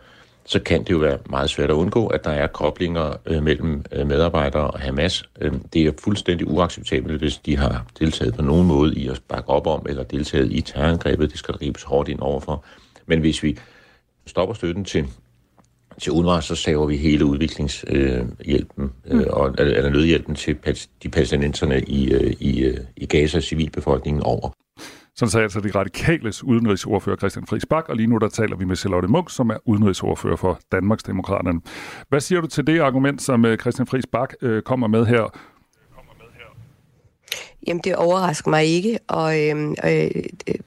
[0.45, 3.86] så kan det jo være meget svært at undgå, at der er koblinger øh, mellem
[4.06, 5.23] medarbejdere og Hamas.
[5.41, 9.49] Øh, det er fuldstændig uacceptabelt, hvis de har deltaget på nogen måde i at bakke
[9.49, 11.32] op om eller deltaget i terrorangrebet.
[11.32, 12.63] Det skal der gribes hårdt ind overfor.
[13.09, 13.57] Men hvis vi
[14.25, 15.07] stopper støtten til,
[16.01, 19.23] til UNRWA, så saver vi hele udviklingshjælpen, øh, mm.
[19.29, 20.57] og, eller nødhjælpen til
[21.03, 24.49] de palæstinenserne i, øh, i, øh, i Gaza civilbefolkningen over.
[25.15, 28.65] Sådan sagde altså de radikales udenrigsordfører Christian Friis Bak, og lige nu der taler vi
[28.65, 31.61] med Charlotte Munk, som er udenrigsordfører for Danmarksdemokraterne.
[32.09, 35.39] Hvad siger du til det argument, som øh, Christian Friis Bak øh, kommer med her?
[37.67, 40.11] Jamen, det overrasker mig ikke, og, øh, øh,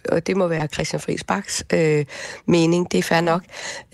[0.08, 2.04] og det må være Christian Friis Baks øh,
[2.46, 2.92] mening.
[2.92, 3.42] Det er fair nok.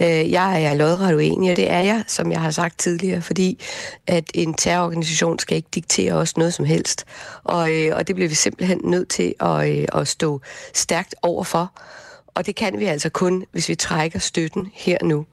[0.00, 3.64] Øh, jeg er lodret uenig, og det er jeg, som jeg har sagt tidligere, fordi
[4.06, 7.04] at en terrororganisation skal ikke diktere os noget som helst.
[7.44, 10.40] Og, øh, og det bliver vi simpelthen nødt til at, øh, at stå
[10.74, 11.72] stærkt overfor.
[12.26, 15.26] Og det kan vi altså kun, hvis vi trækker støtten her nu.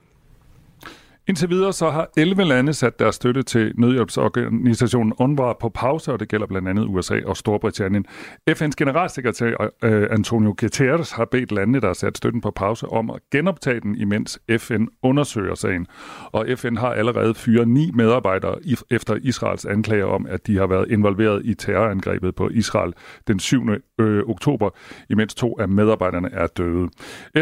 [1.27, 6.19] Indtil videre så har 11 lande sat deres støtte til nødhjælpsorganisationen UNRWA på pause, og
[6.19, 8.05] det gælder blandt andet USA og Storbritannien.
[8.49, 13.09] FN's generalsekretær øh, Antonio Guterres har bedt landene, der har sat støtten på pause, om
[13.09, 15.87] at genoptage den, imens FN undersøger sagen.
[16.31, 18.55] Og FN har allerede fyret ni medarbejdere
[18.91, 22.93] efter Israels anklager om, at de har været involveret i terrorangrebet på Israel
[23.27, 23.69] den 7.
[23.99, 24.69] Øh, oktober,
[25.09, 26.89] imens to af medarbejderne er døde.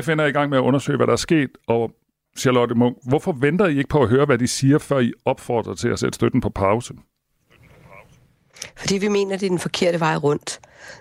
[0.02, 1.92] FN er i gang med at undersøge, hvad der er sket, og
[2.38, 5.74] Charlotte Munk, hvorfor venter I ikke på at høre, hvad de siger, før I opfordrer
[5.74, 6.94] til at sætte støtten på pause?
[8.78, 10.60] Fordi vi mener, det er den forkerte vej rundt.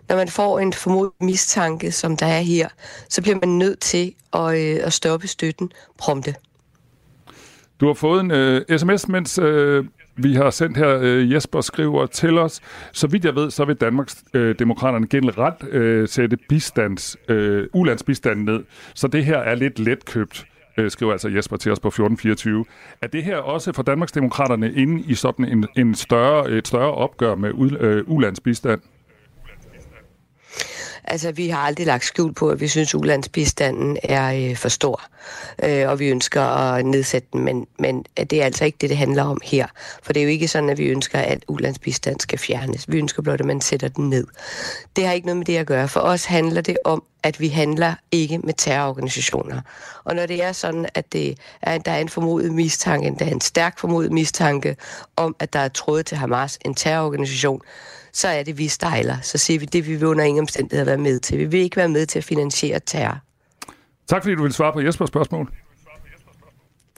[0.08, 2.68] Når man får en formodet mistanke, som der er her,
[3.08, 6.34] så bliver man nødt til at, øh, at stoppe støtten prompte.
[7.80, 9.84] Du har fået en øh, sms, mens øh,
[10.16, 12.60] vi har sendt her, øh, Jesper skriver til os,
[12.92, 18.42] så vidt jeg ved, så vil Danmarks øh, Demokraterne generelt øh, sætte bistands, øh, ulandsbistand
[18.42, 18.64] ned.
[18.94, 22.64] Så det her er lidt letkøbt øh, skriver altså Jesper til os på 1424.
[23.02, 27.34] Er det her også for Danmarksdemokraterne inde i sådan en, en større, et større opgør
[27.34, 28.80] med ud, øh, ulandsbistand?
[31.04, 35.02] Altså, vi har aldrig lagt skjul på, at vi synes, ulandsbistanden er øh, for stor,
[35.64, 38.98] øh, og vi ønsker at nedsætte den, men, men det er altså ikke det, det
[38.98, 39.66] handler om her.
[40.02, 42.84] For det er jo ikke sådan, at vi ønsker, at ulandsbistand skal fjernes.
[42.88, 44.26] Vi ønsker blot, at man sætter den ned.
[44.96, 45.88] Det har ikke noget med det at gøre.
[45.88, 49.60] For os handler det om, at vi handler ikke med terrororganisationer.
[50.04, 53.30] Og når det er sådan, at det er, der er en formodet mistanke, der er
[53.30, 54.76] en stærk formodet mistanke
[55.16, 57.60] om, at der er tråd til Hamas, en terrororganisation,
[58.12, 59.16] så er det, vi stejler.
[59.22, 61.38] Så siger vi, det vi vil under ingen omstændigheder være med til.
[61.38, 63.18] Vi vil ikke være med til at finansiere terror.
[64.06, 65.52] Tak fordi du vil svare på Jespers spørgsmål.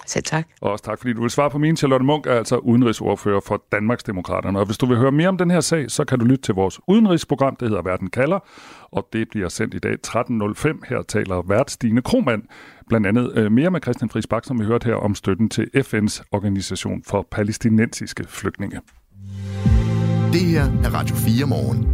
[0.07, 0.49] Selv tak.
[0.61, 1.77] Og også tak, fordi du vil svare på min.
[1.77, 4.59] Charlotte Munk er altså udenrigsordfører for Danmarksdemokraterne.
[4.59, 6.55] Og hvis du vil høre mere om den her sag, så kan du lytte til
[6.55, 8.39] vores udenrigsprogram, det hedder Verden kalder,
[8.93, 10.89] og det bliver sendt i dag 13.05.
[10.89, 12.43] Her taler vært Stine Kromand,
[12.89, 15.71] blandt andet øh, mere med Christian Friis Bak, som vi hørte her om støtten til
[15.77, 18.81] FN's organisation for palæstinensiske flygtninge.
[20.35, 21.87] Det her er Radio 4 morgen.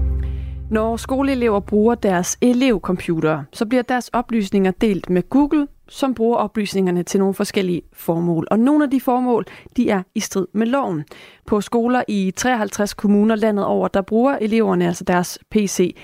[0.70, 7.02] Når skoleelever bruger deres elevcomputer, så bliver deres oplysninger delt med Google, som bruger oplysningerne
[7.02, 8.46] til nogle forskellige formål.
[8.50, 9.44] Og nogle af de formål,
[9.76, 11.04] de er i strid med loven.
[11.46, 15.96] På skoler i 53 kommuner landet over, der bruger eleverne altså deres PC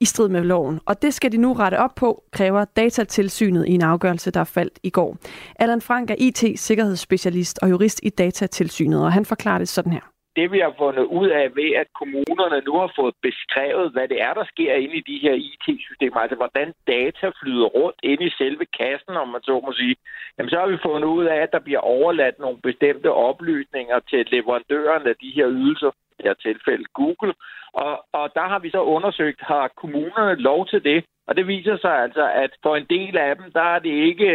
[0.00, 0.80] i strid med loven.
[0.86, 4.44] Og det skal de nu rette op på, kræver datatilsynet i en afgørelse, der er
[4.44, 5.16] faldt i går.
[5.56, 10.52] Allan Frank er IT-sikkerhedsspecialist og jurist i datatilsynet, og han forklarer det sådan her det
[10.52, 14.34] vi har fundet ud af ved, at kommunerne nu har fået beskrevet, hvad det er,
[14.34, 18.64] der sker inde i de her IT-systemer, altså hvordan data flyder rundt inde i selve
[18.80, 19.96] kassen, om man så må sige,
[20.38, 24.26] jamen så har vi fundet ud af, at der bliver overladt nogle bestemte oplysninger til
[24.30, 27.34] leverandøren af de her ydelser, i det her tilfælde Google,
[27.72, 31.76] og, og der har vi så undersøgt, har kommunerne lov til det, og det viser
[31.76, 34.28] sig altså, at for en del af dem, der, er det ikke,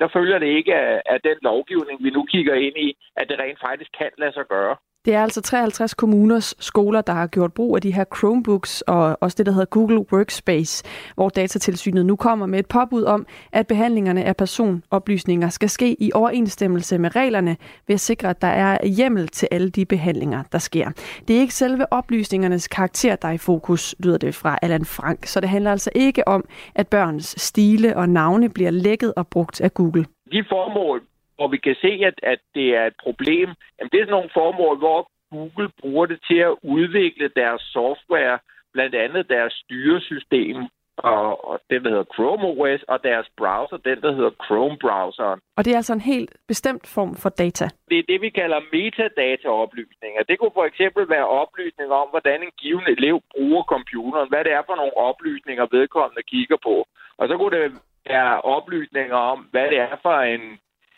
[0.00, 3.38] der følger det ikke af, af den lovgivning, vi nu kigger ind i, at det
[3.38, 4.76] rent faktisk kan lade sig gøre.
[5.04, 9.18] Det er altså 53 kommuners skoler, der har gjort brug af de her Chromebooks og
[9.20, 13.66] også det, der hedder Google Workspace, hvor datatilsynet nu kommer med et påbud om, at
[13.66, 18.86] behandlingerne af personoplysninger skal ske i overensstemmelse med reglerne ved at sikre, at der er
[18.86, 20.90] hjemmel til alle de behandlinger, der sker.
[21.28, 25.26] Det er ikke selve oplysningernes karakter, der er i fokus, lyder det fra Allan Frank,
[25.26, 29.60] så det handler altså ikke om, at børns stile og navne bliver lækket og brugt
[29.60, 30.04] af Google.
[30.32, 31.02] De formål,
[31.36, 34.36] hvor vi kan se, at, at det er et problem, jamen det er sådan nogle
[34.40, 38.38] formål, hvor Google bruger det til at udvikle deres software,
[38.72, 40.56] blandt andet deres styresystem,
[40.96, 45.38] og, og den, der hedder Chrome OS, og deres browser, den, der hedder Chrome-browseren.
[45.56, 47.66] Og det er altså en helt bestemt form for data?
[47.90, 50.22] Det er det, vi kalder metadata-oplysninger.
[50.28, 54.52] Det kunne for eksempel være oplysninger om, hvordan en given elev bruger computeren, hvad det
[54.52, 56.74] er for nogle oplysninger, vedkommende kigger på.
[57.18, 57.72] Og så kunne det
[58.10, 60.44] være oplysninger om, hvad det er for en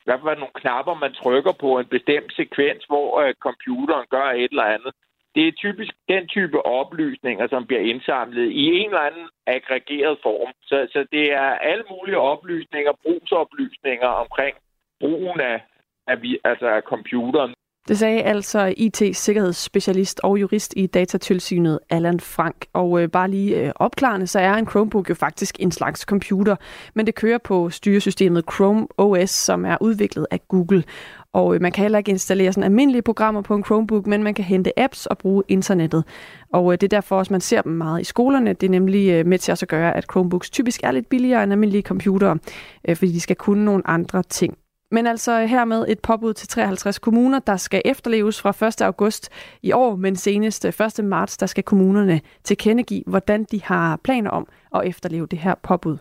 [0.06, 4.50] hvad for nogle knapper, man trykker på en bestemt sekvens, hvor øh, computeren gør et
[4.54, 4.92] eller andet.
[5.34, 10.50] Det er typisk den type oplysninger, som bliver indsamlet i en eller anden aggregeret form.
[10.62, 14.54] Så, så det er alle mulige oplysninger, brugsoplysninger omkring
[15.00, 15.58] brugen af,
[16.06, 17.54] af, altså af computeren.
[17.88, 22.66] Det sagde altså IT-sikkerhedsspecialist og jurist i datatilsynet Allan Frank.
[22.72, 26.56] Og øh, bare lige øh, opklarende, så er en Chromebook jo faktisk en slags computer,
[26.94, 30.84] men det kører på styresystemet Chrome OS, som er udviklet af Google.
[31.32, 34.34] Og øh, man kan heller ikke installere sådan almindelige programmer på en Chromebook, men man
[34.34, 36.04] kan hente apps og bruge internettet.
[36.52, 38.52] Og øh, det er derfor også, man ser dem meget i skolerne.
[38.52, 41.42] Det er nemlig øh, med til også at gøre, at Chromebooks typisk er lidt billigere
[41.42, 42.38] end almindelige computere,
[42.88, 44.58] øh, fordi de skal kunne nogle andre ting.
[44.90, 48.82] Men altså hermed et påbud til 53 kommuner, der skal efterleves fra 1.
[48.82, 49.28] august
[49.62, 51.04] i år, men senest 1.
[51.04, 55.98] marts, der skal kommunerne tilkendegive, hvordan de har planer om at efterleve det her påbud.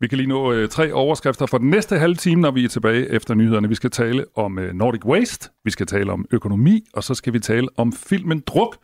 [0.00, 2.68] Vi kan lige nå øh, tre overskrifter for den næste halve time, når vi er
[2.68, 3.68] tilbage efter nyhederne.
[3.68, 7.32] Vi skal tale om øh, Nordic Waste, vi skal tale om økonomi, og så skal
[7.32, 8.76] vi tale om filmen Druk,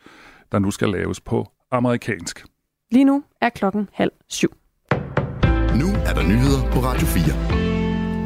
[0.51, 2.45] der nu skal laves på amerikansk.
[2.91, 4.49] Lige nu er klokken halv syv.
[5.81, 7.66] Nu er der nyheder på Radio 4.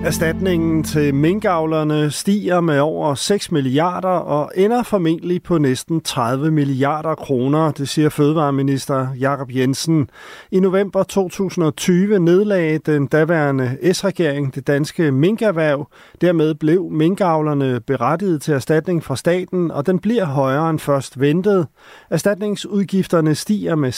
[0.05, 7.15] Erstatningen til minkavlerne stiger med over 6 milliarder og ender formentlig på næsten 30 milliarder
[7.15, 10.09] kroner, det siger Fødevareminister Jakob Jensen.
[10.51, 15.87] I november 2020 nedlagde den daværende S-regering det danske minkerhverv.
[16.21, 21.67] Dermed blev minkavlerne berettiget til erstatning fra staten, og den bliver højere end først ventet.
[22.09, 23.93] Erstatningsudgifterne stiger med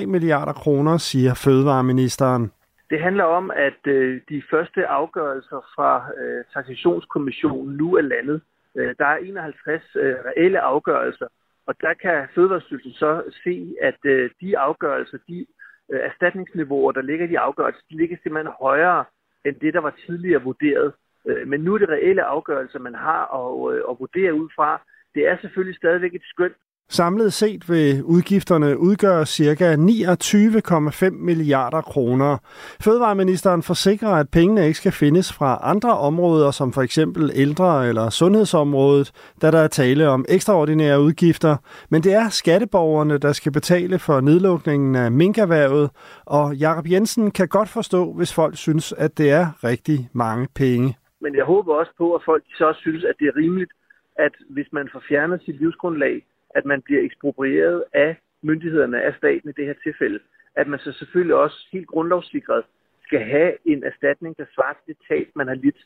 [0.00, 2.50] 6,3 milliarder kroner, siger Fødevareministeren.
[2.90, 8.40] Det handler om, at øh, de første afgørelser fra øh, taxationskommissionen nu er landet.
[8.76, 11.26] Øh, der er 51 øh, reelle afgørelser,
[11.66, 15.46] og der kan Fødevarestyrelsen så se, at øh, de afgørelser, de
[15.92, 19.04] øh, erstatningsniveauer, der ligger i de afgørelser, de ligger simpelthen højere
[19.44, 20.92] end det, der var tidligere vurderet.
[21.26, 24.82] Øh, men nu er det reelle afgørelser, man har at, øh, at vurdere ud fra.
[25.14, 26.56] Det er selvfølgelig stadigvæk et skønt,
[26.88, 29.74] Samlet set vil udgifterne udgøre ca.
[29.74, 32.38] 29,5 milliarder kroner.
[32.84, 38.10] Fødevareministeren forsikrer, at pengene ikke skal findes fra andre områder, som for eksempel ældre- eller
[38.10, 41.56] sundhedsområdet, da der er tale om ekstraordinære udgifter.
[41.90, 45.90] Men det er skatteborgerne, der skal betale for nedlukningen af minkerhvervet,
[46.26, 50.96] og Jakob Jensen kan godt forstå, hvis folk synes, at det er rigtig mange penge.
[51.20, 53.72] Men jeg håber også på, at folk så også synes, at det er rimeligt,
[54.18, 56.22] at hvis man får fjernet sit livsgrundlag,
[56.58, 60.18] at man bliver eksproprieret af myndighederne, af staten i det her tilfælde,
[60.56, 62.62] at man så selvfølgelig også helt grundlovssikret
[63.06, 65.80] skal have en erstatning, der svarer til det tab, man har lidt.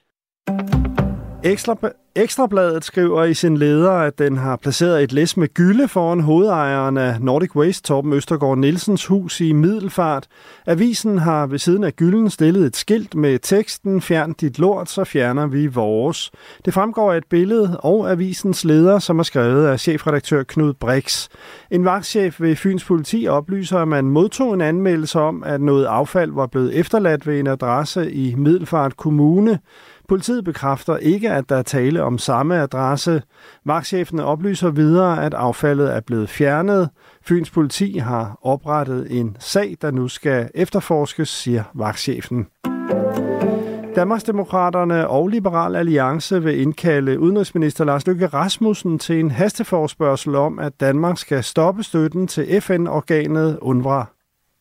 [1.44, 1.76] Ekstra,
[2.16, 6.96] Ekstrabladet skriver i sin leder, at den har placeret et læs med gylde foran hovedejeren
[6.96, 10.26] af Nordic Waste, Torben Østergaard Nielsens hus i Middelfart.
[10.66, 15.04] Avisen har ved siden af gylden stillet et skilt med teksten Fjern dit lort, så
[15.04, 16.30] fjerner vi vores.
[16.64, 21.28] Det fremgår af et billede og avisens leder, som er skrevet af chefredaktør Knud Brix.
[21.70, 26.32] En vagtchef ved Fyns politi oplyser, at man modtog en anmeldelse om, at noget affald
[26.32, 29.58] var blevet efterladt ved en adresse i Middelfart Kommune.
[30.10, 33.22] Politiet bekræfter ikke, at der er tale om samme adresse.
[33.64, 36.90] Vagtchefen oplyser videre, at affaldet er blevet fjernet.
[37.22, 42.46] Fyns politi har oprettet en sag, der nu skal efterforskes, siger vagtchefen.
[43.96, 50.80] Danmarksdemokraterne og Liberal Alliance vil indkalde udenrigsminister Lars Løkke Rasmussen til en hasteforspørgsel om, at
[50.80, 54.04] Danmark skal stoppe støtten til FN-organet UNRWA.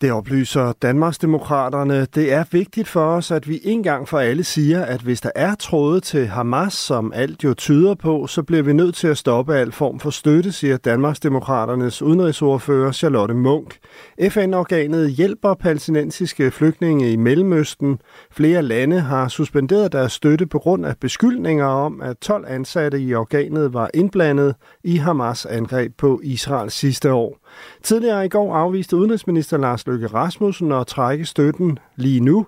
[0.01, 2.05] Det oplyser Danmarksdemokraterne.
[2.15, 5.29] Det er vigtigt for os, at vi en gang for alle siger, at hvis der
[5.35, 9.17] er tråde til Hamas, som alt jo tyder på, så bliver vi nødt til at
[9.17, 13.77] stoppe al form for støtte, siger Danmarksdemokraternes udenrigsordfører Charlotte Munk.
[14.29, 17.99] FN-organet hjælper palæstinensiske flygtninge i Mellemøsten.
[18.31, 23.15] Flere lande har suspenderet deres støtte på grund af beskyldninger om, at 12 ansatte i
[23.15, 27.48] organet var indblandet i Hamas angreb på Israel sidste år.
[27.83, 32.45] Tidligere i går afviste udenrigsminister Lars Løkke Rasmussen at trække støtten lige nu.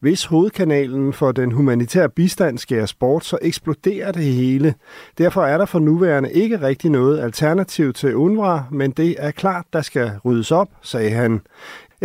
[0.00, 4.74] Hvis hovedkanalen for den humanitære bistand skæres bort, så eksploderer det hele.
[5.18, 9.64] Derfor er der for nuværende ikke rigtig noget alternativ til UNRWA, men det er klart,
[9.72, 11.40] der skal ryddes op, sagde han.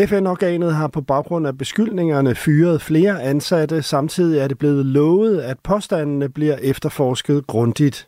[0.08, 3.82] FN-organet har på baggrund af beskyldningerne fyret flere ansatte.
[3.82, 8.08] Samtidig er det blevet lovet, at påstandene bliver efterforsket grundigt.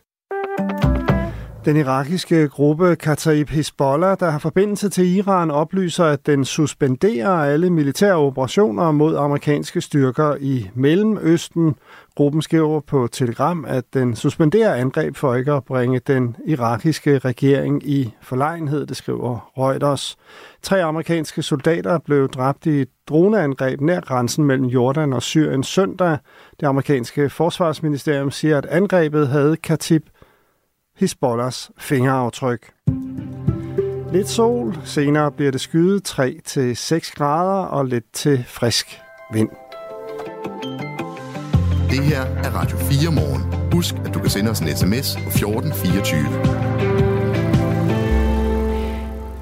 [1.64, 7.70] Den irakiske gruppe Kataib Hezbollah, der har forbindelse til Iran, oplyser, at den suspenderer alle
[7.70, 11.74] militære operationer mod amerikanske styrker i Mellemøsten.
[12.14, 17.88] Gruppen skriver på Telegram, at den suspenderer angreb for ikke at bringe den irakiske regering
[17.88, 20.16] i forlegenhed, det skriver Reuters.
[20.62, 26.18] Tre amerikanske soldater blev dræbt i et droneangreb nær grænsen mellem Jordan og Syrien søndag.
[26.60, 30.02] Det amerikanske forsvarsministerium siger, at angrebet havde Khatib
[30.98, 32.72] Hezbollahs fingeraftryk.
[34.12, 39.00] Lidt sol, senere bliver det skyet 3-6 grader og lidt til frisk
[39.32, 39.48] vind.
[41.90, 43.72] Det her er Radio 4 morgen.
[43.72, 46.91] Husk, at du kan sende os en sms på 1424.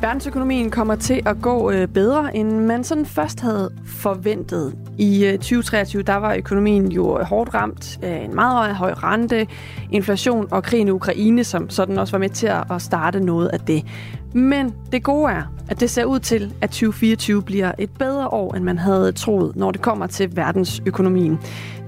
[0.00, 4.74] Verdensøkonomien kommer til at gå øh, bedre, end man sådan først havde forventet.
[4.98, 9.46] I øh, 2023 der var økonomien jo hårdt ramt af en meget høj rente,
[9.90, 13.60] inflation og krigen i Ukraine, som sådan også var med til at starte noget af
[13.60, 13.84] det.
[14.32, 18.54] Men det gode er, at det ser ud til, at 2024 bliver et bedre år,
[18.54, 21.38] end man havde troet, når det kommer til verdensøkonomien.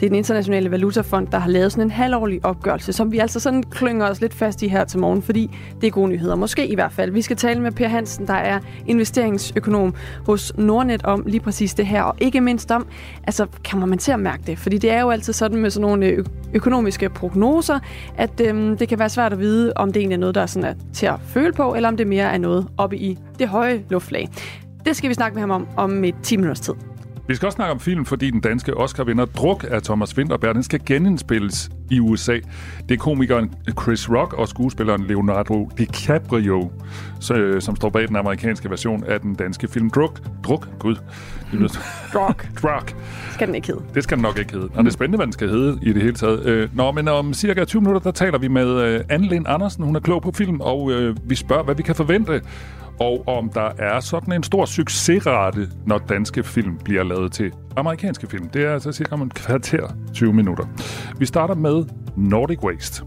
[0.00, 3.40] Det er den internationale valutafond, der har lavet sådan en halvårlig opgørelse, som vi altså
[3.40, 6.34] sådan klynger os lidt fast i her til morgen, fordi det er gode nyheder.
[6.34, 7.10] Måske i hvert fald.
[7.10, 9.94] Vi skal tale med Per Hansen, der er investeringsøkonom
[10.26, 12.86] hos Nordnet om lige præcis det her, og ikke mindst om,
[13.24, 14.58] altså kan man til at mærke det?
[14.58, 17.78] Fordi det er jo altid sådan med sådan nogle ø- økonomiske prognoser,
[18.16, 20.46] at øhm, det kan være svært at vide, om det egentlig er noget, der er
[20.46, 23.48] sådan er til at føle på, eller om det mere er noget oppe i det
[23.48, 24.28] høje luftlag.
[24.84, 26.91] Det skal vi snakke med ham om om et 10 minutters tid.
[27.26, 30.62] Vi skal også snakke om film, fordi den danske Oscar-vinder Druk af Thomas Winterberg, den
[30.62, 32.38] skal genindspilles i USA.
[32.88, 36.70] Det er komikeren Chris Rock og skuespilleren Leonardo DiCaprio,
[37.60, 40.20] som står bag den amerikanske version af den danske film Druk.
[40.44, 40.68] Druk?
[40.78, 40.96] Gud.
[42.14, 42.46] Druk.
[42.62, 42.94] Druk.
[43.32, 43.82] Skal den ikke hedde.
[43.94, 44.68] Det skal den nok ikke hedde.
[44.74, 46.70] Og det er spændende, hvad den skal hedde i det hele taget.
[46.74, 49.84] Nå, men om cirka 20 minutter, der taler vi med Anne Lind Andersen.
[49.84, 50.92] Hun er klog på film, og
[51.24, 52.42] vi spørger, hvad vi kan forvente
[53.02, 58.26] og om der er sådan en stor succesrate, når danske film bliver lavet til amerikanske
[58.26, 58.48] film.
[58.48, 60.64] Det er altså cirka om en kvarter 20 minutter.
[61.18, 61.84] Vi starter med
[62.16, 63.04] Nordic Waste.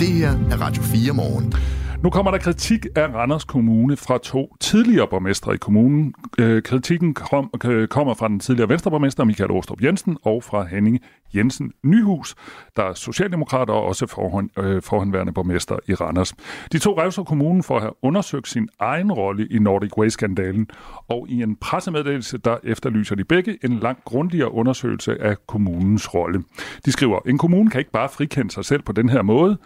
[0.00, 1.54] Det her er Radio 4 morgen.
[2.02, 6.14] Nu kommer der kritik af Randers Kommune fra to tidligere borgmestre i kommunen.
[6.38, 10.98] Øh, kritikken kom, øh, kommer fra den tidligere venstreborgmester Michael Åstrup Jensen og fra Henning
[11.36, 12.34] Jensen Nyhus,
[12.76, 16.32] der er socialdemokrater og også forhånd, øh, forhåndværende borgmester i Randers.
[16.72, 20.66] De to revser kommunen for at have undersøgt sin egen rolle i Nordic Way-skandalen,
[21.08, 26.42] og i en pressemeddelelse, der efterlyser de begge en langt grundigere undersøgelse af kommunens rolle.
[26.84, 29.58] De skriver, en kommune kan ikke bare frikende sig selv på den her måde,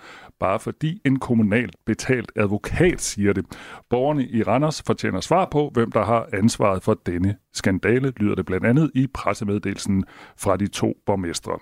[0.44, 3.44] bare fordi en kommunalt betalt advokat siger det.
[3.90, 8.46] Borgerne i Randers fortjener svar på, hvem der har ansvaret for denne skandale, lyder det
[8.46, 10.04] blandt andet i pressemeddelelsen
[10.38, 11.59] fra de to borgmestre.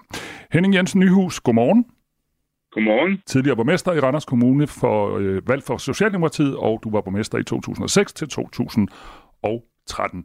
[0.52, 1.84] Henning Jensen Nyhus, godmorgen.
[2.72, 3.18] Godmorgen.
[3.26, 7.44] Tidligere borgmester i Randers Kommune for øh, valg for Socialdemokratiet, og du var borgmester i
[7.44, 10.24] 2006 til 2013.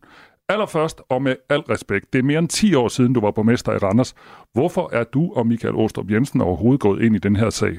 [0.50, 3.74] Allerførst, og med al respekt, det er mere end 10 år siden, du var borgmester
[3.74, 4.16] i Randers.
[4.54, 7.78] Hvorfor er du og Michael Åstrup Jensen overhovedet gået ind i den her sag?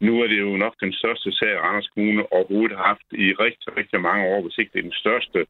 [0.00, 3.76] Nu er det jo nok den største sag, Randers Kommune overhovedet har haft i rigtig,
[3.76, 5.46] rigtig mange år, hvis ikke det er den største.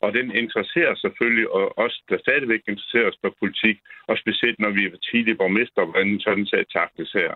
[0.00, 3.76] Og den interesserer selvfølgelig og os, der stadigvæk interesserer os for politik,
[4.08, 7.34] og specielt når vi er tidlige borgmester, hvordan sådan sag taktes her.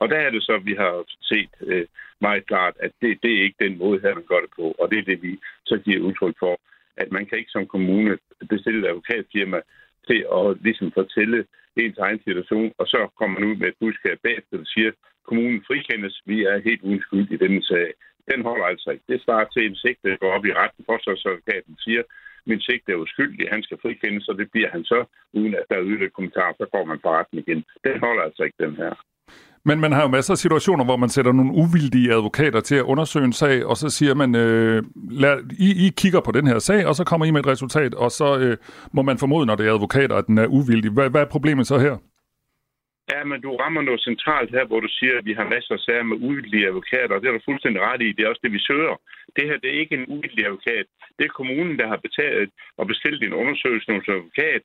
[0.00, 1.86] Og der er det så, at vi har set øh,
[2.20, 4.66] meget klart, at det, det er ikke den måde her, man gør det på.
[4.80, 6.60] Og det er det, vi så giver udtryk for,
[6.96, 8.18] at man kan ikke som kommune
[8.48, 9.60] bestille et advokatfirma
[10.08, 11.46] til at ligesom fortælle
[11.76, 14.92] ens egen situation, og så kommer man ud med et budskab bagefter, der siger,
[15.30, 17.88] kommunen frikendes, vi er helt uden skyld i denne sag.
[18.30, 19.06] Den holder altså ikke.
[19.12, 20.82] Det svarer til en sigte, der går op i retten.
[20.90, 22.02] Forsvarsadvokaten siger,
[22.50, 25.00] min sigte er uskyldig, han skal frikendes, og det bliver han så,
[25.38, 27.60] uden at der er yderligere kommentarer, så går man på retten igen.
[27.86, 28.92] Den holder altså ikke, den her.
[29.64, 32.82] Men man har jo masser af situationer, hvor man sætter nogle uvildige advokater til at
[32.82, 36.58] undersøge en sag, og så siger man, øh, lad, I, I kigger på den her
[36.58, 38.56] sag, og så kommer I med et resultat, og så øh,
[38.92, 40.90] må man formode, når det er advokater, at den er uvildig.
[40.90, 41.96] Hvad, hvad er problemet så her?
[43.10, 45.80] Ja, men du rammer noget centralt her, hvor du siger, at vi har masser af
[45.80, 48.12] sager med uvildige advokater, og det er du fuldstændig ret i.
[48.12, 48.94] Det er også det, vi søger.
[49.36, 50.86] Det her det er ikke en uvildig advokat.
[51.18, 54.62] Det er kommunen, der har betalt og bestilt en undersøgelse hos advokat,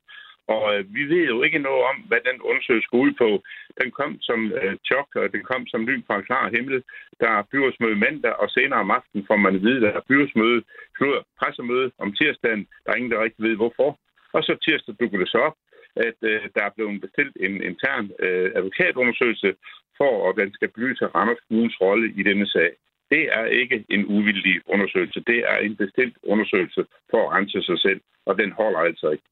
[0.54, 3.30] og øh, vi ved jo ikke noget om, hvad den undersøgelse skulle ud på.
[3.80, 6.82] Den kom som øh, chok, og den kom som lyn fra en klar himmel.
[7.20, 10.08] Der er byrådsmøde mandag, og senere om aftenen får man at vide, at der er
[10.08, 10.62] byrådsmøde,
[10.96, 12.66] slutter pressemøde om tirsdagen.
[12.82, 13.98] Der er ingen, der rigtig ved, hvorfor.
[14.36, 15.56] Og så tirsdag dukker det så op,
[15.96, 19.50] at øh, der er blevet bestilt en intern øh, advokatundersøgelse
[19.98, 22.70] for, at den skal belyse Randers Kommunes rolle i denne sag.
[23.10, 25.20] Det er ikke en uvildig undersøgelse.
[25.26, 29.24] Det er en bestilt undersøgelse for at rense sig selv, og den holder altså ikke.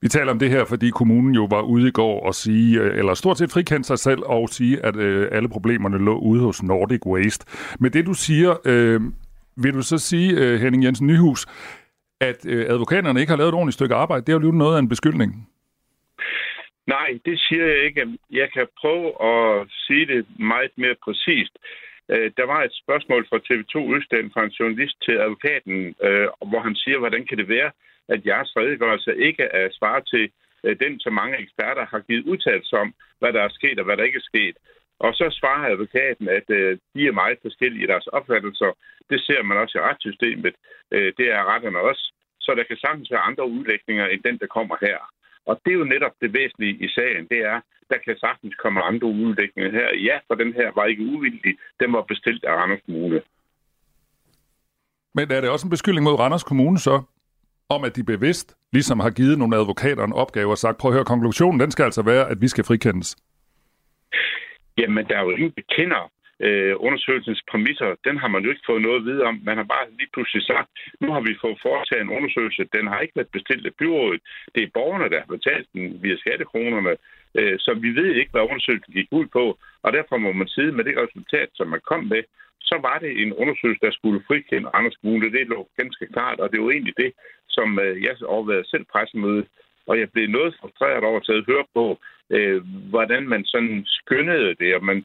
[0.00, 2.98] Vi taler om det her, fordi kommunen jo var ude i går og sige, øh,
[2.98, 6.62] eller stort set frikendte sig selv og sige, at øh, alle problemerne lå ude hos
[6.62, 7.46] Nordic Waste.
[7.80, 9.00] Men det du siger, øh,
[9.56, 11.46] vil du så sige, øh, Henning Jensen Nyhus,
[12.20, 14.80] at øh, advokaterne ikke har lavet et ordentligt stykke arbejde, det er jo noget af
[14.80, 15.48] en beskyldning.
[16.86, 18.18] Nej, det siger jeg ikke.
[18.30, 21.54] Jeg kan prøve at sige det meget mere præcist.
[22.08, 26.60] Øh, der var et spørgsmål fra TV2 Østland fra en journalist til advokaten, øh, hvor
[26.60, 27.70] han siger, hvordan kan det være,
[28.08, 30.30] at jeres redegørelse ikke er svar til
[30.64, 33.96] øh, den, som mange eksperter har givet udtalelse om, hvad der er sket og hvad
[33.96, 34.56] der ikke er sket.
[34.98, 36.48] Og så svarer advokaten, at
[36.94, 38.70] de er meget forskellige i deres opfattelser.
[39.10, 40.54] Det ser man også i retssystemet.
[40.90, 42.12] Det er retterne også.
[42.40, 44.98] Så der kan sagtens være andre udlægninger end den, der kommer her.
[45.46, 48.82] Og det er jo netop det væsentlige i sagen, det er, der kan sagtens komme
[48.82, 49.88] andre udlægninger her.
[50.08, 51.56] Ja, for den her var ikke uvildig.
[51.80, 53.22] Den var bestilt af Randers Kommune.
[55.14, 57.02] Men er det også en beskyldning mod Randers Kommune så,
[57.68, 60.94] om at de bevidst ligesom har givet nogle advokater en opgave og sagt, prøv at
[60.94, 63.16] høre, konklusionen den skal altså være, at vi skal frikendes?
[64.78, 66.10] Jamen, der er jo ingen bekender
[66.40, 69.40] øh, undersøgelsens præmisser, den har man jo ikke fået noget at vide om.
[69.44, 70.68] Man har bare lige pludselig sagt,
[71.00, 72.68] nu har vi fået foretaget en undersøgelse.
[72.76, 74.20] Den har ikke været bestilt af byrådet.
[74.54, 76.96] Det er borgerne, der har betalt den via skattekronerne.
[77.38, 79.58] Øh, så vi ved ikke, hvad undersøgelsen gik ud på.
[79.82, 82.22] Og derfor må man sidde med det resultat, som man kom med.
[82.60, 85.32] Så var det en undersøgelse, der skulle frikende Anders Kommune.
[85.32, 87.12] Det lå ganske klart, og det var egentlig det,
[87.48, 89.46] som øh, jeg overvejede selv pressemøde.
[89.86, 91.98] Og jeg blev noget frustreret over at høre på,
[92.30, 92.62] øh,
[92.92, 95.04] hvordan man sådan skyndede det, og man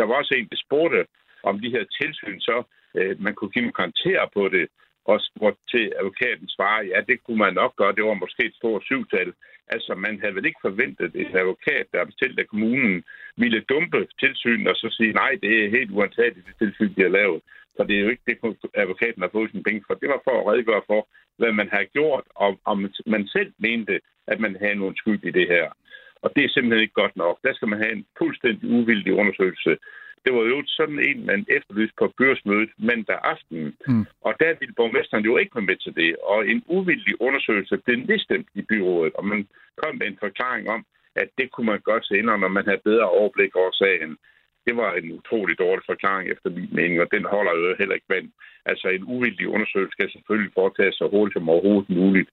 [0.00, 1.00] der var også en, der spurgte
[1.42, 2.56] om de her tilsyn, så
[2.98, 4.66] øh, man kunne give en karakterer på det,
[5.10, 8.60] og hvor til advokaten svarer, ja, det kunne man nok gøre, det var måske et
[8.60, 9.32] stort syvtal.
[9.74, 13.04] Altså, man havde vel ikke forventet, at en advokat, der er bestilt af kommunen,
[13.36, 17.16] ville dumpe tilsynet og så sige, nej, det er helt uantageligt, det tilsyn, de har
[17.20, 17.40] lavet.
[17.76, 18.38] For det er jo ikke det,
[18.74, 19.94] advokaten har fået sin penge for.
[19.94, 24.00] Det var for at redegøre for, hvad man har gjort, og om man selv mente,
[24.26, 25.66] at man havde nogen skyld i det her.
[26.22, 27.36] Og det er simpelthen ikke godt nok.
[27.44, 29.76] Der skal man have en fuldstændig uvildig undersøgelse.
[30.24, 33.76] Det var jo sådan en, man efterlyste på børsmødet mandag aften.
[33.86, 34.06] Mm.
[34.26, 36.16] Og der ville borgmesteren jo ikke være med til det.
[36.32, 40.84] Og en uvildig undersøgelse blev nedstemt i byrådet, og man kom med en forklaring om,
[41.14, 44.16] at det kunne man godt senere, når man havde bedre overblik over sagen.
[44.66, 48.12] Det var en utrolig dårlig forklaring efter min mening, og den holder jo heller ikke
[48.14, 48.28] vand.
[48.66, 52.30] Altså en uvildig undersøgelse skal selvfølgelig foretages så hurtigt som overhovedet muligt.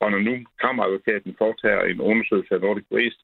[0.00, 3.22] Og når nu kammeradvokaten foretager en undersøgelse af Nordic Waste,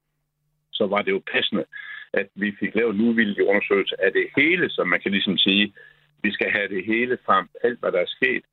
[0.72, 1.64] så var det jo passende,
[2.12, 5.74] at vi fik lavet en uvildig undersøgelse af det hele, som man kan ligesom sige,
[6.22, 8.44] vi skal have det hele frem, alt hvad der er sket.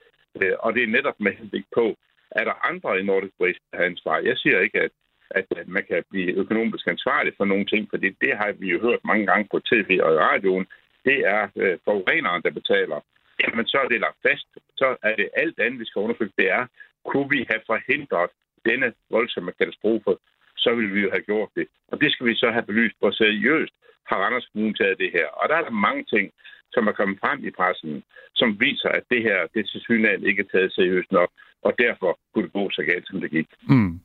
[0.41, 1.95] Øh, og det er netop med henblik på,
[2.31, 4.17] er der andre i Nordic Waste, der har ansvar?
[4.17, 4.91] Jeg siger ikke, at,
[5.31, 8.99] at man kan blive økonomisk ansvarlig for nogle ting, for det har vi jo hørt
[9.03, 10.65] mange gange på tv og i radioen.
[11.05, 12.99] Det er øh, forureneren, der betaler.
[13.41, 14.47] Jamen, så er det lagt fast.
[14.81, 16.37] Så er det alt andet, vi skal undersøge.
[16.37, 16.65] Det er,
[17.09, 18.29] kunne vi have forhindret
[18.69, 20.11] denne voldsomme katastrofe,
[20.57, 21.67] så ville vi jo have gjort det.
[21.91, 23.73] Og det skal vi så have belyst, hvor seriøst
[24.09, 25.27] har Randers Kommune taget det her.
[25.27, 26.31] Og der er der mange ting,
[26.73, 28.03] som er kommet frem i pressen,
[28.35, 31.31] som viser, at det her, det til synligheden ikke er taget seriøst nok
[31.61, 33.47] og derfor kunne det gå så galt, som det gik.
[33.69, 33.99] Mm.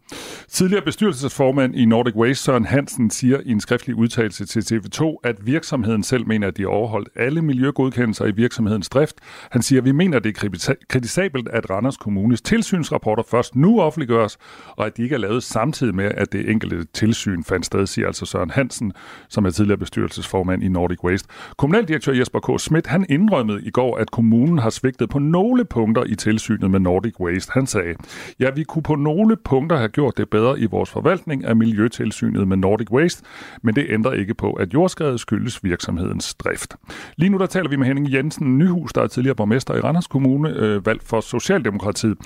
[0.49, 5.47] Tidligere bestyrelsesformand i Nordic Waste, Søren Hansen, siger i en skriftlig udtalelse til TV2, at
[5.47, 9.16] virksomheden selv mener, at de har overholdt alle miljøgodkendelser i virksomhedens drift.
[9.51, 13.80] Han siger, at vi mener, at det er kritisabelt, at Randers Kommunes tilsynsrapporter først nu
[13.80, 14.38] offentliggøres,
[14.76, 18.07] og at de ikke er lavet samtidig med, at det enkelte tilsyn fandt sted, siger
[18.07, 18.92] altså Søren Hansen,
[19.28, 21.28] som er tidligere bestyrelsesformand i Nordic Waste.
[21.57, 22.61] Kommunaldirektør Jesper K.
[22.61, 26.80] Schmidt, han indrømmede i går, at kommunen har svigtet på nogle punkter i tilsynet med
[26.80, 27.95] Nordic Waste Han sagde,
[28.40, 32.49] ja, vi kunne på nogle punkter have gjort det bedre i vores forvaltning af Miljøtilsynet
[32.49, 33.22] med Nordic Waste,
[33.62, 36.74] men det ændrer ikke på, at jordskredet skyldes virksomhedens drift.
[37.16, 40.07] Lige nu der taler vi med Henning Jensen Nyhus, der er tidligere borgmester i Randers
[40.07, 42.18] Kommune, øh, valgt for Socialdemokratiet.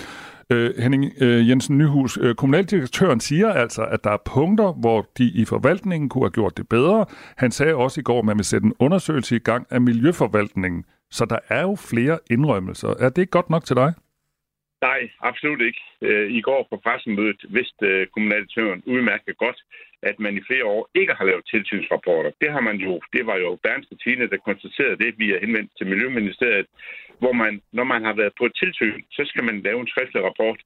[0.53, 5.25] Øh, Henning øh, Jensen Nyhus, øh, kommunaldirektøren siger altså, at der er punkter, hvor de
[5.25, 7.07] i forvaltningen kunne have gjort det bedre.
[7.37, 10.85] Han sagde også i går, at man vil sætte en undersøgelse i gang af miljøforvaltningen.
[11.11, 12.89] Så der er jo flere indrømmelser.
[12.89, 13.93] Er det ikke godt nok til dig?
[14.83, 15.83] Nej, absolut ikke.
[16.03, 19.61] Øh, I går på pressemødet vidste øh, kommunaldirektøren udmærket godt,
[20.03, 22.31] at man i flere år ikke har lavet tilsynsrapporter.
[22.41, 25.87] Det har man jo, det var jo Bernske Tine, der konstaterede det via henvendt til
[25.87, 26.67] Miljøministeriet,
[27.19, 30.23] hvor man, når man har været på et tilsyn, så skal man lave en skriftlig
[30.25, 30.61] rapport,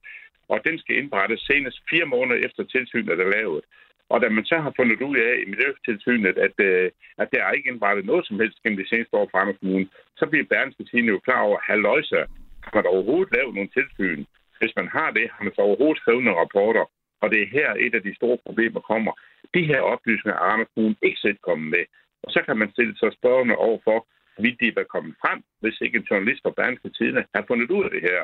[0.49, 3.65] og den skal indberettes senest fire måneder efter tilsynet er lavet.
[4.09, 7.53] Og da man så har fundet ud af i Miljøtilsynet, at, øh, at der er
[7.53, 9.87] ikke indberettet noget som helst gennem de seneste år fra Kommune,
[10.17, 12.27] så bliver Bernske Tine jo klar over, at
[12.75, 14.25] man overhovedet lavet nogle tilsyn?
[14.61, 16.85] Hvis man har det, har man så overhovedet skrevet nogle rapporter.
[17.23, 19.13] Og det er her et af de store problemer kommer.
[19.55, 21.85] De her oplysninger er Anders Kuhn ikke selv kommet med.
[22.25, 23.99] Og så kan man stille sig spørgende over for,
[24.35, 27.85] hvorvidt de være kommet frem, hvis ikke en journalist fra Berlingske Tidene har fundet ud
[27.85, 28.21] af det her.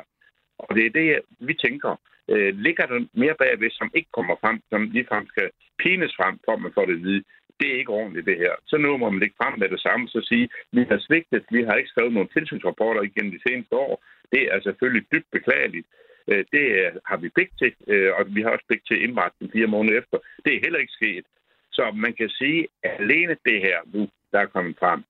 [0.59, 1.93] Og det er det, vi tænker.
[2.33, 5.51] Øh, ligger der mere bagved, som ikke kommer frem, som ligefrem skal
[5.83, 7.25] pines frem, for at man får det at vide
[7.61, 8.55] det er ikke ordentligt det her.
[8.67, 11.63] Så nu må man ikke frem med det samme, så sige, vi har svigtet, vi
[11.63, 14.05] har ikke skrevet nogen tilsynsrapporter igennem de seneste år.
[14.33, 15.87] Det er selvfølgelig dybt beklageligt.
[16.31, 16.67] Øh, det
[17.11, 19.99] har vi pligt til, øh, og vi har også pligt til at den fire måneder
[19.99, 20.19] efter.
[20.45, 21.25] Det er heller ikke sket.
[21.73, 25.01] Så man kan sige, at alene det her nu, der er kommet frem,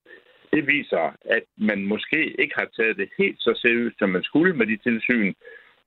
[0.52, 4.52] det viser, at man måske ikke har taget det helt så seriøst, som man skulle
[4.56, 5.34] med de tilsyn,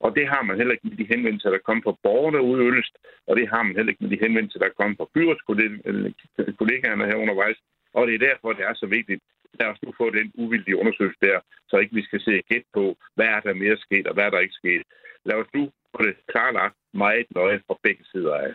[0.03, 2.67] og det har man heller ikke med de henvendelser, der kommer fra borgerne ude i
[2.67, 2.95] Ølst,
[3.27, 7.59] og det har man heller ikke med de henvendelser, der kommer fra byrådskollegaerne her undervejs.
[7.93, 9.21] Og det er derfor, det er så vigtigt,
[9.59, 11.39] lad os nu få den uvildige undersøgelse der,
[11.69, 12.85] så ikke vi skal se gæt på,
[13.15, 14.83] hvad er der mere sket, og hvad er der ikke sket.
[15.25, 15.63] Lad os nu
[15.95, 18.53] få det klarlagt meget nøje fra begge sider af.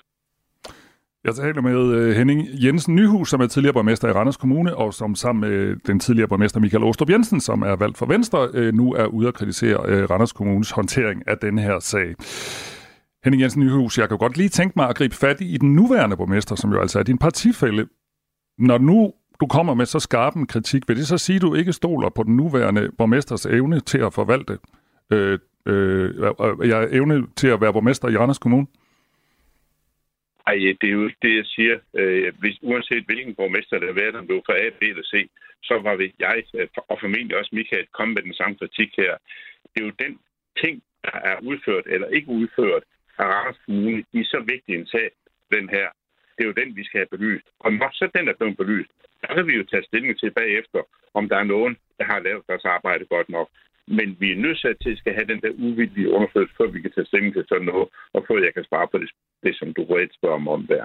[1.27, 4.95] Jeg taler med øh, Henning Jensen Nyhus, som er tidligere borgmester i Randers Kommune, og
[4.95, 8.74] som sammen med den tidligere borgmester Michael Åstrup Jensen, som er valgt for Venstre, øh,
[8.74, 12.14] nu er ude at kritisere øh, Randers Kommunes håndtering af den her sag.
[13.24, 16.16] Henning Jensen Nyhus, jeg kan godt lige tænke mig at gribe fat i den nuværende
[16.16, 17.87] borgmester, som jo altså er din partifælde.
[18.59, 21.55] Når nu du kommer med så skarp en kritik, vil det så sige, at du
[21.55, 24.59] ikke stoler på den nuværende borgmesters evne til at forvalte,
[25.12, 26.14] øh, øh,
[26.64, 28.66] jeg evne til at være borgmester i Randers Kommune?
[30.47, 31.77] Ej, det er jo ikke det, jeg siger.
[32.01, 35.07] Øh, hvis, uanset hvilken borgmester der har været, om det var fra A, B eller
[35.13, 35.15] C,
[35.63, 39.13] så var vi, jeg øh, og formentlig også Michael komme med den samme kritik her.
[39.73, 40.19] Det er jo den
[40.63, 42.83] ting, der er udført eller ikke udført
[43.19, 45.11] af Randers Kommune i så vigtig en sag,
[45.53, 45.89] den her.
[46.35, 47.47] Det er jo den, vi skal have belyst.
[47.59, 48.91] Og når så den er blevet belyst,
[49.21, 50.81] så kan vi jo tage stilling til bagefter,
[51.15, 53.49] om der er nogen, der har lavet deres arbejde godt nok.
[53.89, 56.93] Men vi er nødt til at skal have den der uvildige undersøgelse, før vi kan
[56.93, 59.11] tage stilling til sådan noget, og før jeg kan svare på det,
[59.43, 60.84] det som du reelt spørger om, om der.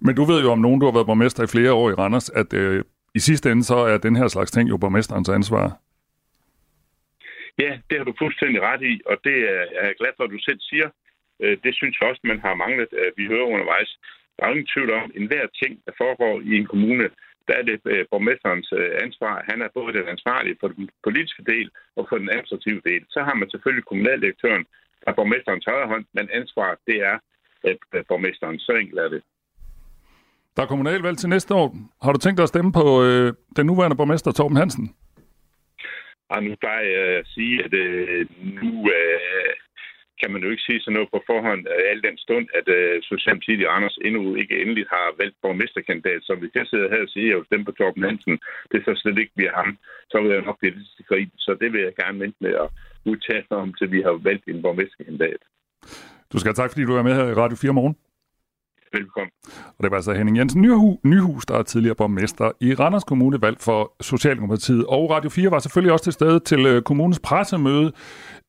[0.00, 2.30] Men du ved jo om nogen, du har været borgmester i flere år i Randers,
[2.30, 2.84] at øh,
[3.14, 5.66] i sidste ende så er den her slags ting jo borgmesterens ansvar.
[7.58, 9.36] Ja, det har du fuldstændig ret i, og det
[9.80, 10.88] er jeg glad for, at du selv siger.
[11.42, 13.90] Øh, det synes jeg også, man har manglet, at vi hører undervejs.
[14.36, 17.06] Der er ingen tvivl om, at enhver ting, der foregår i en kommune,
[17.52, 19.34] der er det øh, borgmesterens øh, ansvar.
[19.50, 23.02] Han er både den ansvarlige for den politiske del og for den administrative del.
[23.14, 24.64] Så har man selvfølgelig kommunaldirektøren,
[25.02, 27.16] der er borgmesterens højre hånd, men ansvar, det er
[28.08, 28.58] borgmesteren.
[28.58, 29.22] Så enkelt er det.
[30.56, 31.68] Der er kommunalvalg til næste år.
[32.04, 34.86] Har du tænkt dig at stemme på øh, den nuværende borgmester, Torben Hansen?
[36.32, 38.26] Og nu plejer jeg at sige, at øh,
[38.62, 39.50] nu øh,
[40.22, 42.94] kan man jo ikke sige sådan noget på forhånd, øh, al den stund, at øh,
[43.10, 46.20] Socialdemokratiet i Anders endnu ikke endelig har valgt borgmesterkandidat.
[46.28, 48.36] Så hvis jeg sidder her og siger, at jeg vil stemme på Torben Hansen,
[48.70, 49.70] det er så slet ikke bliver ham,
[50.12, 52.68] så vil jeg nok blive lidt til Så det vil jeg gerne vente med at
[53.10, 55.40] udtale om, til vi har valgt en borgmesterkandidat.
[56.32, 57.96] Du skal have tak, fordi du er med her i Radio 4 morgen.
[58.92, 59.32] Velkommen.
[59.76, 63.42] Og det var altså Henning Jensen Nyhus, Nyhus, der er tidligere borgmester i Randers Kommune,
[63.42, 64.84] valgt for Socialdemokratiet.
[64.86, 67.92] Og Radio 4 var selvfølgelig også til stede til øh, kommunens pressemøde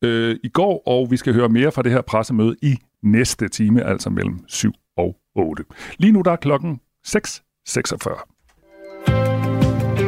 [0.04, 3.82] øh, i går, og vi skal høre mere fra det her pressemøde i næste time,
[3.82, 5.64] altså mellem 7 og 8.
[5.98, 8.30] Lige nu der er klokken 6.46.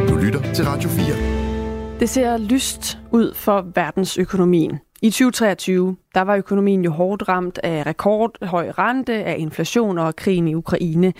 [0.08, 2.00] Du lytter til Radio 4.
[2.00, 4.78] Det ser lyst ud for verdensøkonomien.
[5.02, 10.48] I 2023, der var økonomien jo hårdt ramt af rekordhøj rente, af inflation og krigen
[10.48, 11.12] i Ukraine.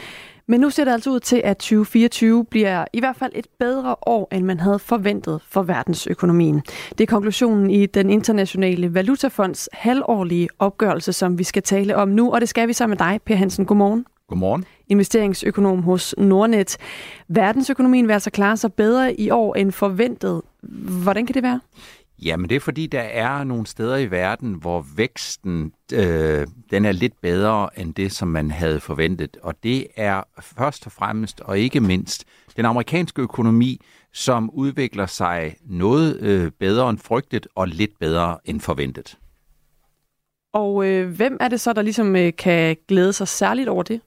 [0.49, 3.97] Men nu ser det altså ud til, at 2024 bliver i hvert fald et bedre
[4.07, 6.63] år, end man havde forventet for verdensøkonomien.
[6.91, 12.33] Det er konklusionen i den internationale valutafonds halvårlige opgørelse, som vi skal tale om nu,
[12.33, 13.67] og det skal vi så med dig, Per Hansen.
[13.67, 14.07] Godmorgen.
[14.29, 14.65] Godmorgen.
[14.89, 16.77] Investeringsøkonom hos Nordnet.
[17.29, 20.43] Verdensøkonomien vil altså klare sig bedre i år end forventet.
[21.03, 21.61] Hvordan kan det være?
[22.23, 26.93] Jamen det er fordi, der er nogle steder i verden, hvor væksten øh, den er
[26.93, 29.37] lidt bedre end det, som man havde forventet.
[29.43, 32.25] Og det er først og fremmest og ikke mindst
[32.57, 33.81] den amerikanske økonomi,
[34.13, 39.19] som udvikler sig noget øh, bedre end frygtet og lidt bedre end forventet.
[40.53, 44.01] Og øh, hvem er det så, der ligesom øh, kan glæde sig særligt over det?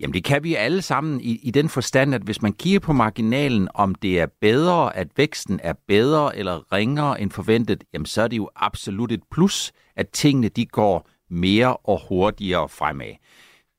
[0.00, 2.92] Jamen det kan vi alle sammen i, i den forstand, at hvis man kigger på
[2.92, 8.22] marginalen, om det er bedre, at væksten er bedre eller ringere end forventet, jamen så
[8.22, 13.12] er det jo absolut et plus, at tingene de går mere og hurtigere fremad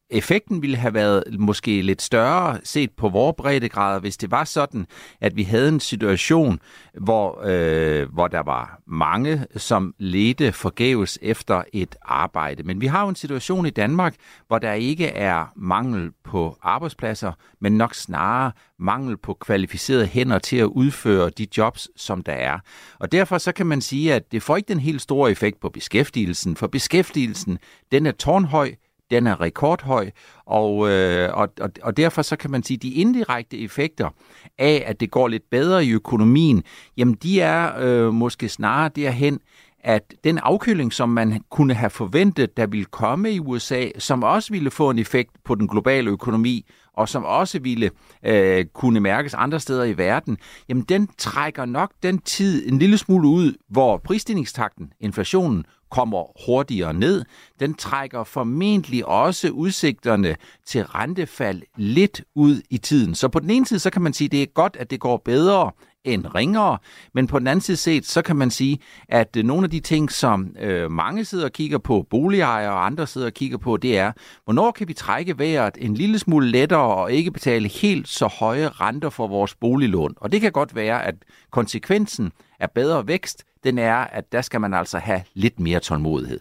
[0.09, 4.87] effekten ville have været måske lidt større set på vores breddegrader, hvis det var sådan,
[5.21, 6.59] at vi havde en situation,
[6.93, 12.63] hvor, øh, hvor der var mange, som ledte forgæves efter et arbejde.
[12.63, 14.15] Men vi har jo en situation i Danmark,
[14.47, 17.31] hvor der ikke er mangel på arbejdspladser,
[17.61, 22.59] men nok snarere mangel på kvalificerede hænder til at udføre de jobs, som der er.
[22.99, 25.69] Og derfor så kan man sige, at det får ikke den helt store effekt på
[25.69, 27.59] beskæftigelsen, for beskæftigelsen
[27.91, 28.75] den er tårnhøj,
[29.11, 30.09] den er rekordhøj,
[30.45, 34.09] og, øh, og, og, og derfor så kan man sige, at de indirekte effekter
[34.57, 36.63] af, at det går lidt bedre i økonomien,
[36.97, 39.39] jamen de er øh, måske snarere derhen,
[39.85, 44.53] at den afkøling, som man kunne have forventet, der ville komme i USA, som også
[44.53, 47.91] ville få en effekt på den globale økonomi, og som også ville
[48.25, 50.37] øh, kunne mærkes andre steder i verden,
[50.69, 56.93] jamen den trækker nok den tid en lille smule ud, hvor prisstigningstakten, inflationen, kommer hurtigere
[56.93, 57.25] ned.
[57.59, 63.15] Den trækker formentlig også udsigterne til rentefald lidt ud i tiden.
[63.15, 64.99] Så på den ene side, så kan man sige, at det er godt, at det
[64.99, 65.71] går bedre
[66.05, 66.77] end ringere,
[67.13, 68.79] men på den anden side set, så kan man sige,
[69.09, 72.85] at øh, nogle af de ting, som øh, mange sidder og kigger på, boligejere og
[72.85, 74.11] andre sidder og kigger på, det er,
[74.43, 78.69] hvornår kan vi trække vejret en lille smule lettere og ikke betale helt så høje
[78.69, 80.13] renter for vores boliglån.
[80.17, 81.15] Og det kan godt være, at
[81.51, 86.39] konsekvensen er bedre vækst, den er, at der skal man altså have lidt mere tålmodighed.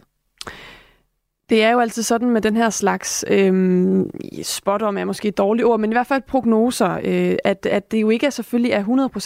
[1.50, 4.10] Det er jo altid sådan med den her slags øhm,
[4.42, 7.90] spot om er måske et dårligt ord, men i hvert fald prognoser, øh, at, at
[7.92, 8.84] det jo ikke er selvfølgelig er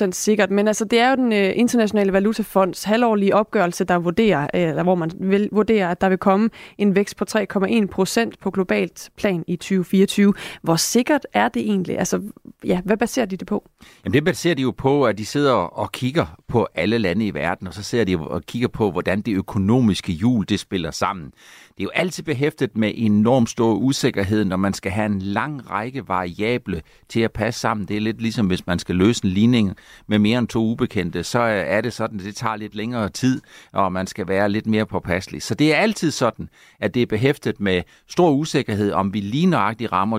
[0.08, 4.42] 100% sikkert, men altså det er jo den øh, internationale valutafonds halvårlige opgørelse, der vurderer,
[4.54, 8.50] øh, eller hvor man vil vurdere, at der vil komme en vækst på 3,1% på
[8.50, 10.34] globalt plan i 2024.
[10.62, 11.98] Hvor sikkert er det egentlig?
[11.98, 12.22] Altså,
[12.64, 13.68] ja, hvad baserer de det på?
[14.04, 17.34] Jamen det baserer de jo på, at de sidder og kigger på alle lande i
[17.34, 21.32] verden, og så ser de og kigger på, hvordan det økonomiske hjul det spiller sammen.
[21.78, 25.70] Det er jo altid behæftet med enormt stor usikkerhed, når man skal have en lang
[25.70, 27.88] række variable til at passe sammen.
[27.88, 29.76] Det er lidt ligesom, hvis man skal løse en ligning
[30.06, 33.40] med mere end to ubekendte, så er det sådan, at det tager lidt længere tid,
[33.72, 35.42] og man skal være lidt mere påpasselig.
[35.42, 36.48] Så det er altid sådan,
[36.80, 40.18] at det er behæftet med stor usikkerhed, om vi lige nøjagtigt rammer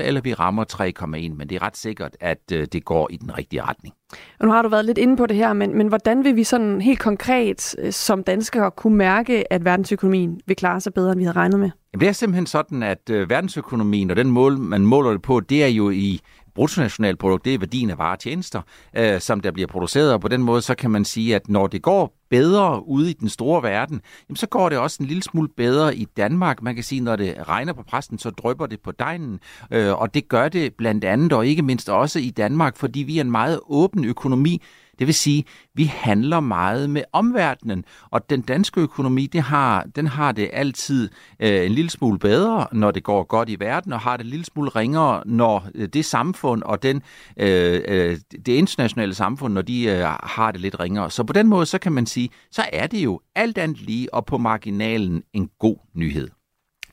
[0.00, 3.16] 3,0 eller vi rammer 3,1, men det er ret sikkert, at øh, det går i
[3.16, 3.94] den rigtige retning.
[4.40, 6.44] Og nu har du været lidt inde på det her, men, men hvordan vil vi
[6.44, 11.18] sådan helt konkret øh, som danskere kunne mærke, at verdensøkonomien vil klare sig bedre, end
[11.18, 11.70] vi havde regnet med?
[11.92, 15.40] Jamen, det er simpelthen sådan, at øh, verdensøkonomien og den mål, man måler det på,
[15.40, 16.20] det er jo i
[16.60, 18.62] bruttonationalprodukt, det er værdien af varer og tjenester,
[18.96, 21.66] øh, som der bliver produceret, og på den måde så kan man sige, at når
[21.66, 25.22] det går bedre ude i den store verden, jamen så går det også en lille
[25.22, 26.62] smule bedre i Danmark.
[26.62, 29.40] Man kan sige, når det regner på præsten, så drøber det på dejen,
[29.70, 33.18] øh, og det gør det blandt andet og ikke mindst også i Danmark, fordi vi
[33.18, 34.62] er en meget åben økonomi,
[35.00, 35.44] det vil sige,
[35.74, 41.08] vi handler meget med omverdenen, og den danske økonomi, det har, den har det altid
[41.40, 44.30] øh, en lille smule bedre, når det går godt i verden, og har det en
[44.30, 47.02] lille smule ringere, når øh, det samfund og den,
[47.36, 51.10] øh, øh, det internationale samfund, når de øh, har det lidt ringere.
[51.10, 54.14] Så på den måde, så kan man sige, så er det jo alt andet lige
[54.14, 56.28] og på marginalen en god nyhed.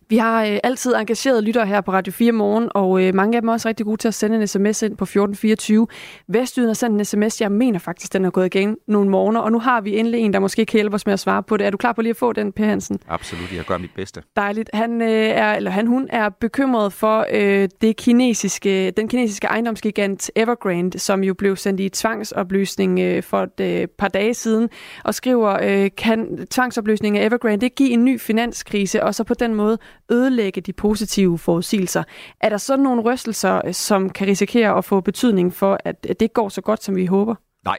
[0.10, 3.41] Vi har øh, altid engageret lyttere her på Radio 4 Morgen, og øh, mange af
[3.41, 5.88] dem er også rigtig gode til at sende en sms ind på 1424.
[6.28, 9.51] Vestjyden har sendt en sms, jeg mener faktisk, den er gået igen nogle morgener, og
[9.51, 11.68] nu har vi endelig en, der måske kan hjælpe os med at svare på det.
[11.68, 12.99] Er du klar på lige at få den, Per Hansen?
[13.08, 14.22] Absolut, jeg gør mit bedste.
[14.36, 14.70] Dejligt.
[14.74, 20.32] Han, øh, er, eller han hun er bekymret for øh, det kinesiske, den kinesiske ejendomsgigant
[20.36, 24.70] Evergrande, som jo blev sendt i tvangsopløsning øh, for et øh, par dage siden,
[25.03, 29.34] og skriver, øh, kan tvangsopløsning af Evergrande det give en ny finanskrise, og så på
[29.34, 29.78] den måde
[30.12, 32.03] ødelægge de positive forudsigelser.
[32.39, 36.22] Er der sådan nogle rystelser, øh, som kan risikere at få betydning for, at det
[36.22, 37.36] ikke går så godt, som vi håber?
[37.66, 37.78] Nej.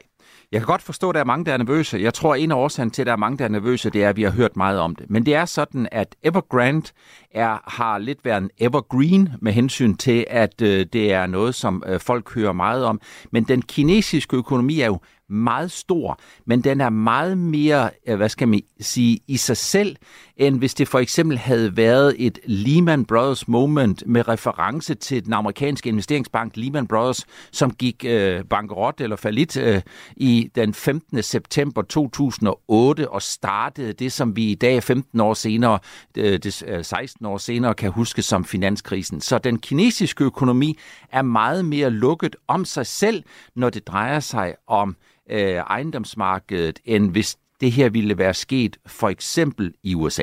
[0.53, 1.99] Jeg kan godt forstå, at der er mange, der er nervøse.
[1.99, 4.05] Jeg tror, at en af årsagen til, at der er mange, der er nervøse, det
[4.05, 5.11] er, at vi har hørt meget om det.
[5.11, 6.87] Men det er sådan, at Evergrande
[7.31, 11.83] er, har lidt været en evergreen med hensyn til, at øh, det er noget, som
[11.87, 13.01] øh, folk hører meget om.
[13.33, 14.99] Men den kinesiske økonomi er jo
[15.29, 19.97] meget stor, men den er meget mere, øh, hvad skal man sige, i sig selv,
[20.37, 25.33] end hvis det for eksempel havde været et Lehman Brothers moment med reference til den
[25.33, 29.83] amerikanske investeringsbank Lehman Brothers, som gik øh, bankerot eller falit øh,
[30.17, 31.23] i den 15.
[31.23, 35.79] september 2008 og startede det, som vi i dag 15 år senere,
[36.17, 39.21] øh, det, øh, 16 år senere kan huske som finanskrisen.
[39.21, 40.79] Så den kinesiske økonomi
[41.13, 43.25] er meget mere lukket om sig selv,
[43.57, 44.97] når det drejer sig om
[45.31, 50.23] øh, ejendomsmarkedet, end hvis det her ville være sket for eksempel i USA.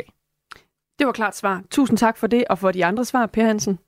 [1.00, 1.64] Det var klart svar.
[1.72, 3.80] Tusind tak for det, og for de andre svar, Per Hansen.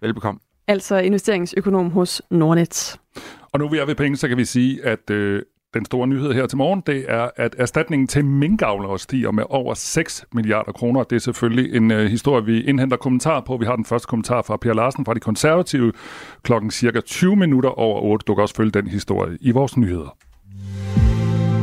[0.00, 0.40] Velbekomme.
[0.66, 3.00] Altså investeringsøkonom hos Nordnet.
[3.52, 5.42] Og nu vi er ved penge, så kan vi sige, at øh,
[5.74, 9.74] den store nyhed her til morgen, det er, at erstatningen til minkavlere stiger med over
[9.74, 11.04] 6 milliarder kroner.
[11.04, 13.56] Det er selvfølgelig en øh, historie, vi indhenter kommentar på.
[13.56, 15.92] Vi har den første kommentar fra Per Larsen fra De Konservative
[16.42, 18.24] klokken cirka 20 minutter over 8.
[18.26, 20.16] Du kan også følge den historie i vores nyheder.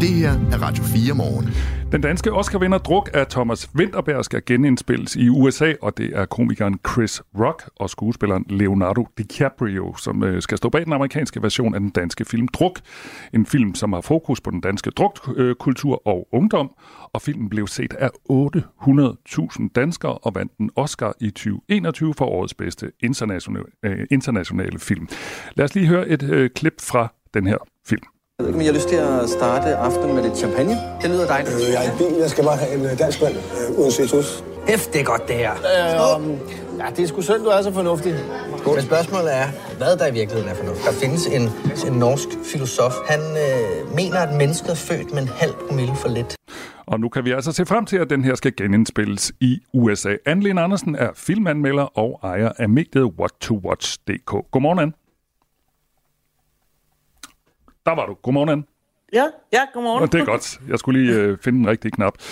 [0.01, 1.49] Det her er Radio 4 morgen.
[1.91, 6.79] Den danske Oscar-vinder Druk af Thomas Winterberg skal genindspilles i USA, og det er komikeren
[6.91, 11.79] Chris Rock og skuespilleren Leonardo DiCaprio, som øh, skal stå bag den amerikanske version af
[11.79, 12.79] den danske film Druk.
[13.33, 16.71] En film, som har fokus på den danske drukkultur og ungdom,
[17.13, 22.53] og filmen blev set af 800.000 danskere og vandt en Oscar i 2021 for årets
[22.53, 25.07] bedste internationale, øh, internationale film.
[25.55, 28.03] Lad os lige høre et øh, klip fra den her film.
[28.39, 30.77] Jeg ved ikke, om I har lyst til at starte aftenen med lidt champagne.
[31.01, 31.55] Det lyder dejligt.
[31.55, 32.13] Øh, jeg er i bil.
[32.19, 34.43] Jeg skal bare have en øh, dansk mand øh, uden citrus.
[34.67, 35.51] Hæft, det er godt, det her.
[35.51, 36.29] Øh,
[36.79, 38.15] ja, det er sgu synd, du er så fornuftig.
[38.57, 38.75] Skål.
[38.75, 40.85] Men spørgsmålet er, hvad der i virkeligheden er fornuftigt.
[40.87, 41.43] Der findes en,
[41.91, 42.93] en norsk filosof.
[43.09, 46.35] Han øh, mener, at mennesket er født med en halv promille for lidt.
[46.85, 50.13] Og nu kan vi altså se frem til, at den her skal genindspilles i USA.
[50.25, 54.31] Anne Andersen er filmanmelder og ejer af mediet WhatToWatch.dk.
[54.51, 54.93] Godmorgen, Anne.
[57.85, 58.13] Der var du.
[58.13, 58.63] Godmorgen, Anne.
[59.13, 60.03] Ja, ja, godmorgen.
[60.03, 60.59] Og det er godt.
[60.69, 62.13] Jeg skulle lige øh, finde den rigtige knap.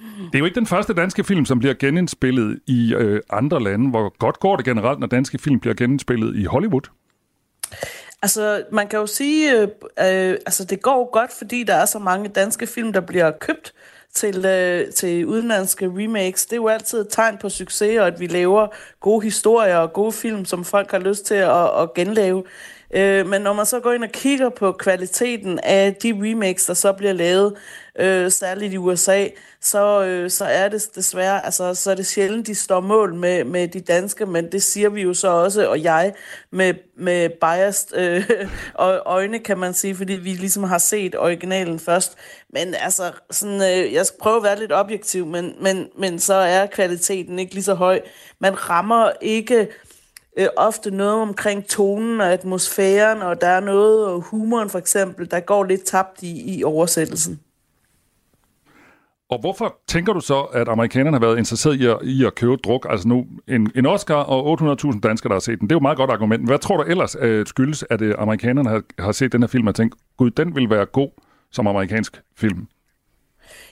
[0.00, 3.90] Det er jo ikke den første danske film, som bliver genindspillet i øh, andre lande.
[3.90, 6.82] Hvor godt går det generelt, når danske film bliver genindspillet i Hollywood?
[8.22, 11.98] Altså, man kan jo sige, øh, øh, altså det går godt, fordi der er så
[11.98, 13.72] mange danske film, der bliver købt
[14.14, 16.46] til, øh, til udenlandske remakes.
[16.46, 18.66] Det er jo altid et tegn på succes, og at vi laver
[19.00, 22.44] gode historier og gode film, som folk har lyst til at, at genlave.
[22.94, 26.74] Øh, men når man så går ind og kigger på kvaliteten af de remakes, der
[26.74, 27.56] så bliver lavet,
[27.98, 29.26] øh, særligt i USA,
[29.60, 33.44] så, øh, så er det desværre, altså, så er det sjældent, de står mål med,
[33.44, 36.12] med de danske, men det siger vi jo så også, og jeg
[36.50, 38.30] med, med biased øh,
[39.06, 42.16] øjne, kan man sige, fordi vi ligesom har set originalen først.
[42.48, 46.34] Men altså, sådan, øh, jeg skal prøve at være lidt objektiv, men, men, men så
[46.34, 48.00] er kvaliteten ikke lige så høj.
[48.38, 49.68] Man rammer ikke
[50.40, 55.30] øh, ofte noget omkring tonen og atmosfæren, og der er noget, og humoren for eksempel,
[55.30, 57.40] der går lidt tabt i, i oversættelsen.
[59.30, 62.56] Og hvorfor tænker du så, at amerikanerne har været interesseret i at, i at købe
[62.56, 62.86] druk?
[62.90, 65.68] Altså nu en, en Oscar og 800.000 danskere, der har set den.
[65.68, 66.40] Det er jo et meget godt argument.
[66.40, 69.48] Men hvad tror du ellers øh, skyldes, at øh, amerikanerne har, har set den her
[69.48, 71.08] film og tænkt, gud, den vil være god
[71.52, 72.66] som amerikansk film?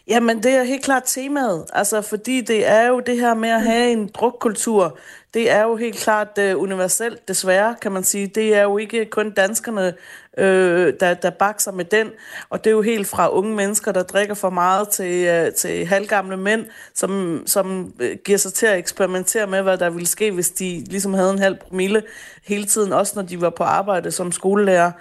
[0.09, 1.65] Jamen, det er helt klart temaet.
[1.73, 4.99] Altså, fordi det er jo det her med at have en drukkultur.
[5.39, 8.27] Det er jo helt klart uh, universelt, desværre, kan man sige.
[8.27, 9.95] Det er jo ikke kun danskerne,
[10.39, 12.11] øh, der, der bakser med den.
[12.51, 15.87] Og det er jo helt fra unge mennesker, der drikker for meget, til, uh, til
[15.87, 20.31] halvgamle mænd, som, som uh, giver sig til at eksperimentere med, hvad der ville ske,
[20.31, 22.03] hvis de ligesom havde en halv promille
[22.47, 24.93] hele tiden, også når de var på arbejde som skolelærer.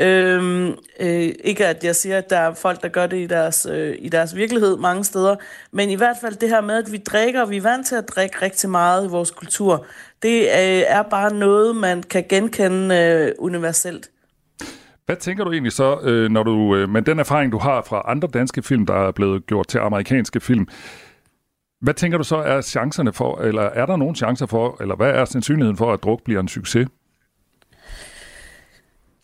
[0.00, 0.68] Øhm,
[1.00, 3.96] øh, ikke at jeg siger, at der er folk, der gør det i deres, øh,
[3.98, 5.36] i deres virkelighed mange steder,
[5.70, 8.08] men i hvert fald det her med, at vi drikker, vi er vant til at
[8.08, 9.81] drikke rigtig meget i vores kultur,
[10.22, 14.10] det øh, er bare noget, man kan genkende øh, universelt.
[15.06, 18.02] Hvad tænker du egentlig så, øh, når du øh, med den erfaring, du har fra
[18.04, 20.68] andre danske film, der er blevet gjort til amerikanske film,
[21.80, 25.10] hvad tænker du så er chancerne for, eller er der nogen chancer for, eller hvad
[25.10, 26.88] er sandsynligheden for, at druk bliver en succes?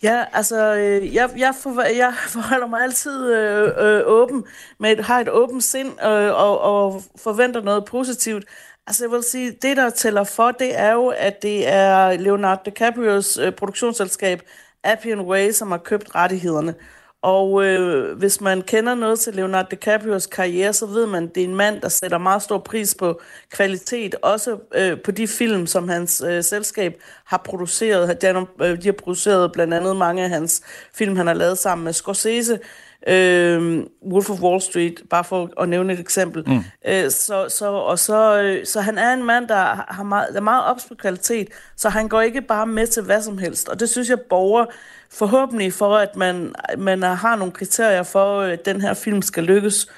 [0.03, 4.45] Ja, altså, øh, jeg, jeg, for, jeg forholder mig altid øh, øh, åben,
[4.81, 8.45] med et, har et åbent sind øh, og, og forventer noget positivt.
[8.89, 12.62] Altså, jeg vil sige, det der tæller for, det er jo, at det er Leonardo
[12.64, 14.43] DiCaprios øh, produktionsselskab
[14.84, 16.74] Appian Way, som har købt rettighederne.
[17.22, 21.43] Og øh, hvis man kender noget til Leonardo DiCaprios karriere, så ved man, at det
[21.43, 23.20] er en mand, der sætter meget stor pris på
[23.51, 28.22] kvalitet, også øh, på de film, som hans øh, selskab har produceret.
[28.22, 30.62] De har, øh, de har produceret blandt andet mange af hans
[30.95, 32.59] film, han har lavet sammen med Scorsese,
[33.07, 33.82] øh,
[34.12, 36.44] Wolf of Wall Street, bare for at nævne et eksempel.
[36.46, 36.64] Mm.
[36.88, 40.36] Øh, så, så, og så, øh, så han er en mand, der, har meget, der
[40.36, 43.68] er meget ops på kvalitet, så han går ikke bare med til hvad som helst.
[43.68, 44.66] Og det synes jeg borger
[45.11, 49.88] forhåbentlig for, at man, man har nogle kriterier for, at den her film skal lykkes.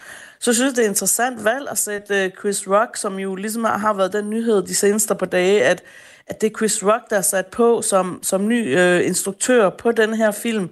[0.40, 3.64] Så synes jeg, det er interessant valg at sætte øh, Chris Rock, som jo ligesom
[3.64, 5.82] har været den nyhed de seneste par dage, at,
[6.26, 9.92] at det er Chris Rock, der er sat på som, som ny øh, instruktør på
[9.92, 10.70] den her film.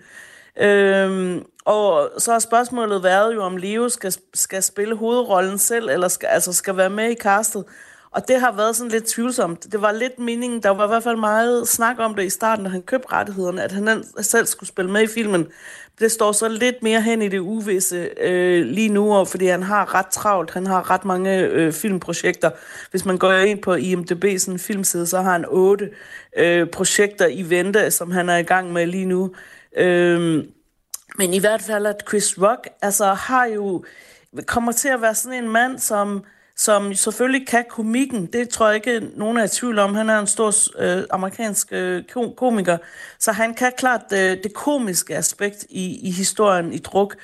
[0.61, 6.09] Øhm, og så har spørgsmålet været jo, om Leo skal, skal spille hovedrollen selv, eller
[6.09, 7.65] skal, altså skal være med i castet.
[8.11, 9.73] Og det har været sådan lidt tvivlsomt.
[9.73, 12.65] Det var lidt meningen, der var i hvert fald meget snak om det i starten,
[12.65, 15.47] da han købte rettighederne, at han selv skulle spille med i filmen.
[16.01, 19.95] Det står så lidt mere hen i det uvisse øh, lige nu, fordi han har
[19.95, 20.51] ret travlt.
[20.51, 22.51] Han har ret mange øh, filmprojekter.
[22.91, 25.91] Hvis man går ind på IMDb, sådan en filmside, så har han otte
[26.37, 29.31] øh, projekter i vente, som han er i gang med lige nu.
[29.77, 30.45] Øh,
[31.19, 33.85] men i hvert fald, at Chris Rock altså, har jo
[34.47, 36.25] kommer til at være sådan en mand, som
[36.59, 38.27] som selvfølgelig kan komikken.
[38.27, 39.95] Det tror jeg ikke, nogen er i tvivl om.
[39.95, 42.05] Han er en stor øh, amerikansk øh,
[42.37, 42.79] komiker,
[43.19, 47.17] så han kan klart øh, det komiske aspekt i, i historien i druk.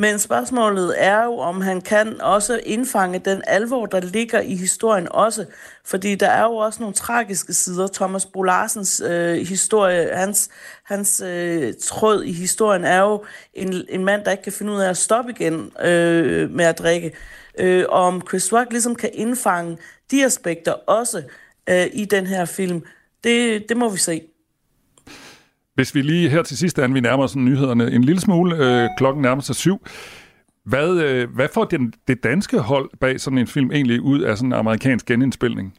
[0.00, 5.08] Men spørgsmålet er jo, om han kan også indfange den alvor, der ligger i historien
[5.10, 5.46] også.
[5.84, 7.86] Fordi der er jo også nogle tragiske sider.
[7.86, 10.50] Thomas Bolarsens øh, historie, hans,
[10.84, 13.24] hans øh, tråd i historien er jo
[13.54, 16.78] en, en mand, der ikke kan finde ud af at stoppe igen øh, med at
[16.78, 17.12] drikke
[17.58, 19.78] øh, og om Chris Rock ligesom kan indfange
[20.10, 21.22] de aspekter også
[21.68, 22.84] øh, i den her film,
[23.24, 24.22] det, det må vi se.
[25.78, 29.22] Hvis vi lige her til sidst, vi nærmer os nyhederne en lille smule, øh, klokken
[29.22, 29.86] nærmer sig syv.
[30.64, 34.36] Hvad, øh, hvad får den, det danske hold bag sådan en film egentlig ud af
[34.36, 35.74] sådan en amerikansk genindspilning?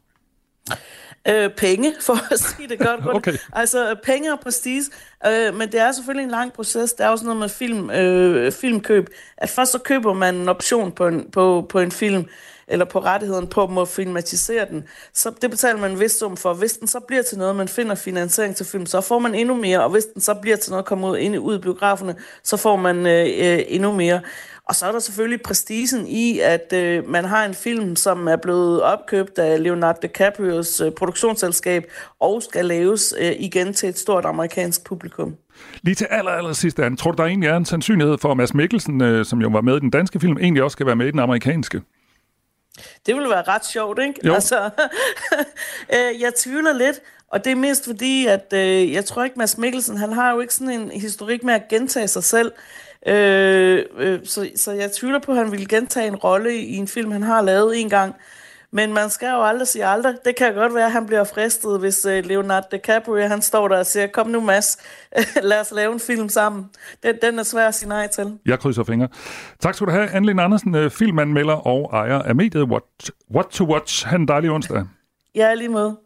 [1.28, 3.00] øh, penge, for at sige det godt.
[3.18, 3.34] okay.
[3.54, 4.84] Altså penge og prestige.
[5.28, 6.94] Øh, men det er selvfølgelig en lang proces.
[6.94, 9.08] Det er også noget med film, øh, filmkøb.
[9.38, 12.26] At først så køber man en option på en, på, på en film
[12.70, 14.84] eller på rettigheden på at må filmatisere den.
[15.14, 16.54] Så det betaler man en vis sum for.
[16.54, 19.56] Hvis den så bliver til noget, man finder finansiering til film, så får man endnu
[19.56, 22.58] mere, og hvis den så bliver til noget, kommer ud, ind, ud i biograferne, så
[22.58, 24.22] får man øh, øh, endnu mere.
[24.70, 28.36] Og så er der selvfølgelig prestigen i, at øh, man har en film, som er
[28.36, 34.26] blevet opkøbt af Leonardo DiCaprios øh, produktionsselskab, og skal laves øh, igen til et stort
[34.26, 35.36] amerikansk publikum.
[35.82, 38.38] Lige til aller, aller sidst, Anne, tror du, der egentlig er en sandsynlighed for, at
[38.38, 40.96] Mads Mikkelsen, øh, som jo var med i den danske film, egentlig også skal være
[40.96, 41.82] med i den amerikanske?
[43.06, 44.20] Det ville være ret sjovt, ikke?
[44.26, 44.34] Jo.
[44.34, 44.70] Altså,
[45.96, 49.58] øh, jeg tvivler lidt, og det er mest fordi, at øh, jeg tror ikke, Mads
[49.58, 52.52] Mikkelsen, han har jo ikke sådan en historik med at gentage sig selv.
[53.08, 56.88] Øh, øh, så, så jeg tvivler på, at han ville gentage en rolle i en
[56.88, 58.16] film, han har lavet en gang.
[58.72, 60.16] Men man skal jo aldrig sige aldrig.
[60.26, 63.78] Det kan godt være, at han bliver fristet, hvis øh, Leonardo DiCaprio han står der
[63.78, 64.78] og siger, kom nu Mads,
[65.50, 66.70] lad os lave en film sammen.
[67.04, 68.40] Den, den er svær at sige nej til.
[68.46, 69.08] Jeg krydser fingre.
[69.60, 72.84] Tak skal du have, Anne Andersen, øh, filmanmelder og ejer af mediet What,
[73.32, 74.08] What to Watch.
[74.08, 74.86] Ha' en dejlig onsdag.
[75.36, 75.98] Ja, lige måde.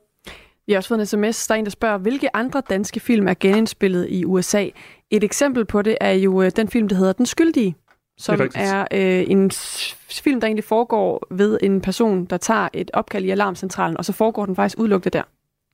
[0.65, 3.27] Vi har også fået en sms, der er en, der spørger, hvilke andre danske film
[3.27, 4.67] er genindspillet i USA?
[5.11, 7.75] Et eksempel på det er jo øh, den film, der hedder Den Skyldige,
[8.17, 9.51] som Det er er, øh, en
[10.09, 14.13] film, der egentlig foregår ved en person, der tager et opkald i alarmcentralen, og så
[14.13, 15.23] foregår den faktisk udelukket der.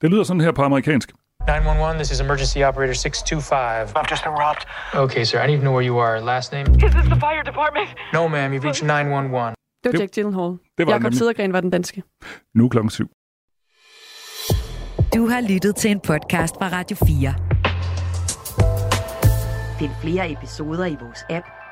[0.02, 1.12] Det lyder sådan her på amerikansk.
[1.48, 3.88] 911, this is emergency operator 625.
[4.00, 4.64] I've just been robbed.
[4.94, 6.20] Okay, sir, I need to know where you are.
[6.22, 6.66] Last name?
[6.76, 7.88] Is this the fire department?
[8.14, 9.56] No, ma'am, you've reached 911.
[9.84, 10.52] Det var Jack Gyllenhaal.
[10.78, 11.14] det var Jakob.
[11.14, 12.04] Sedergren var den danske.
[12.56, 13.08] Nu klokken syv.
[15.16, 17.34] Du har lyttet til en podcast fra Radio 4.
[19.80, 21.46] Find flere episoder i vores app,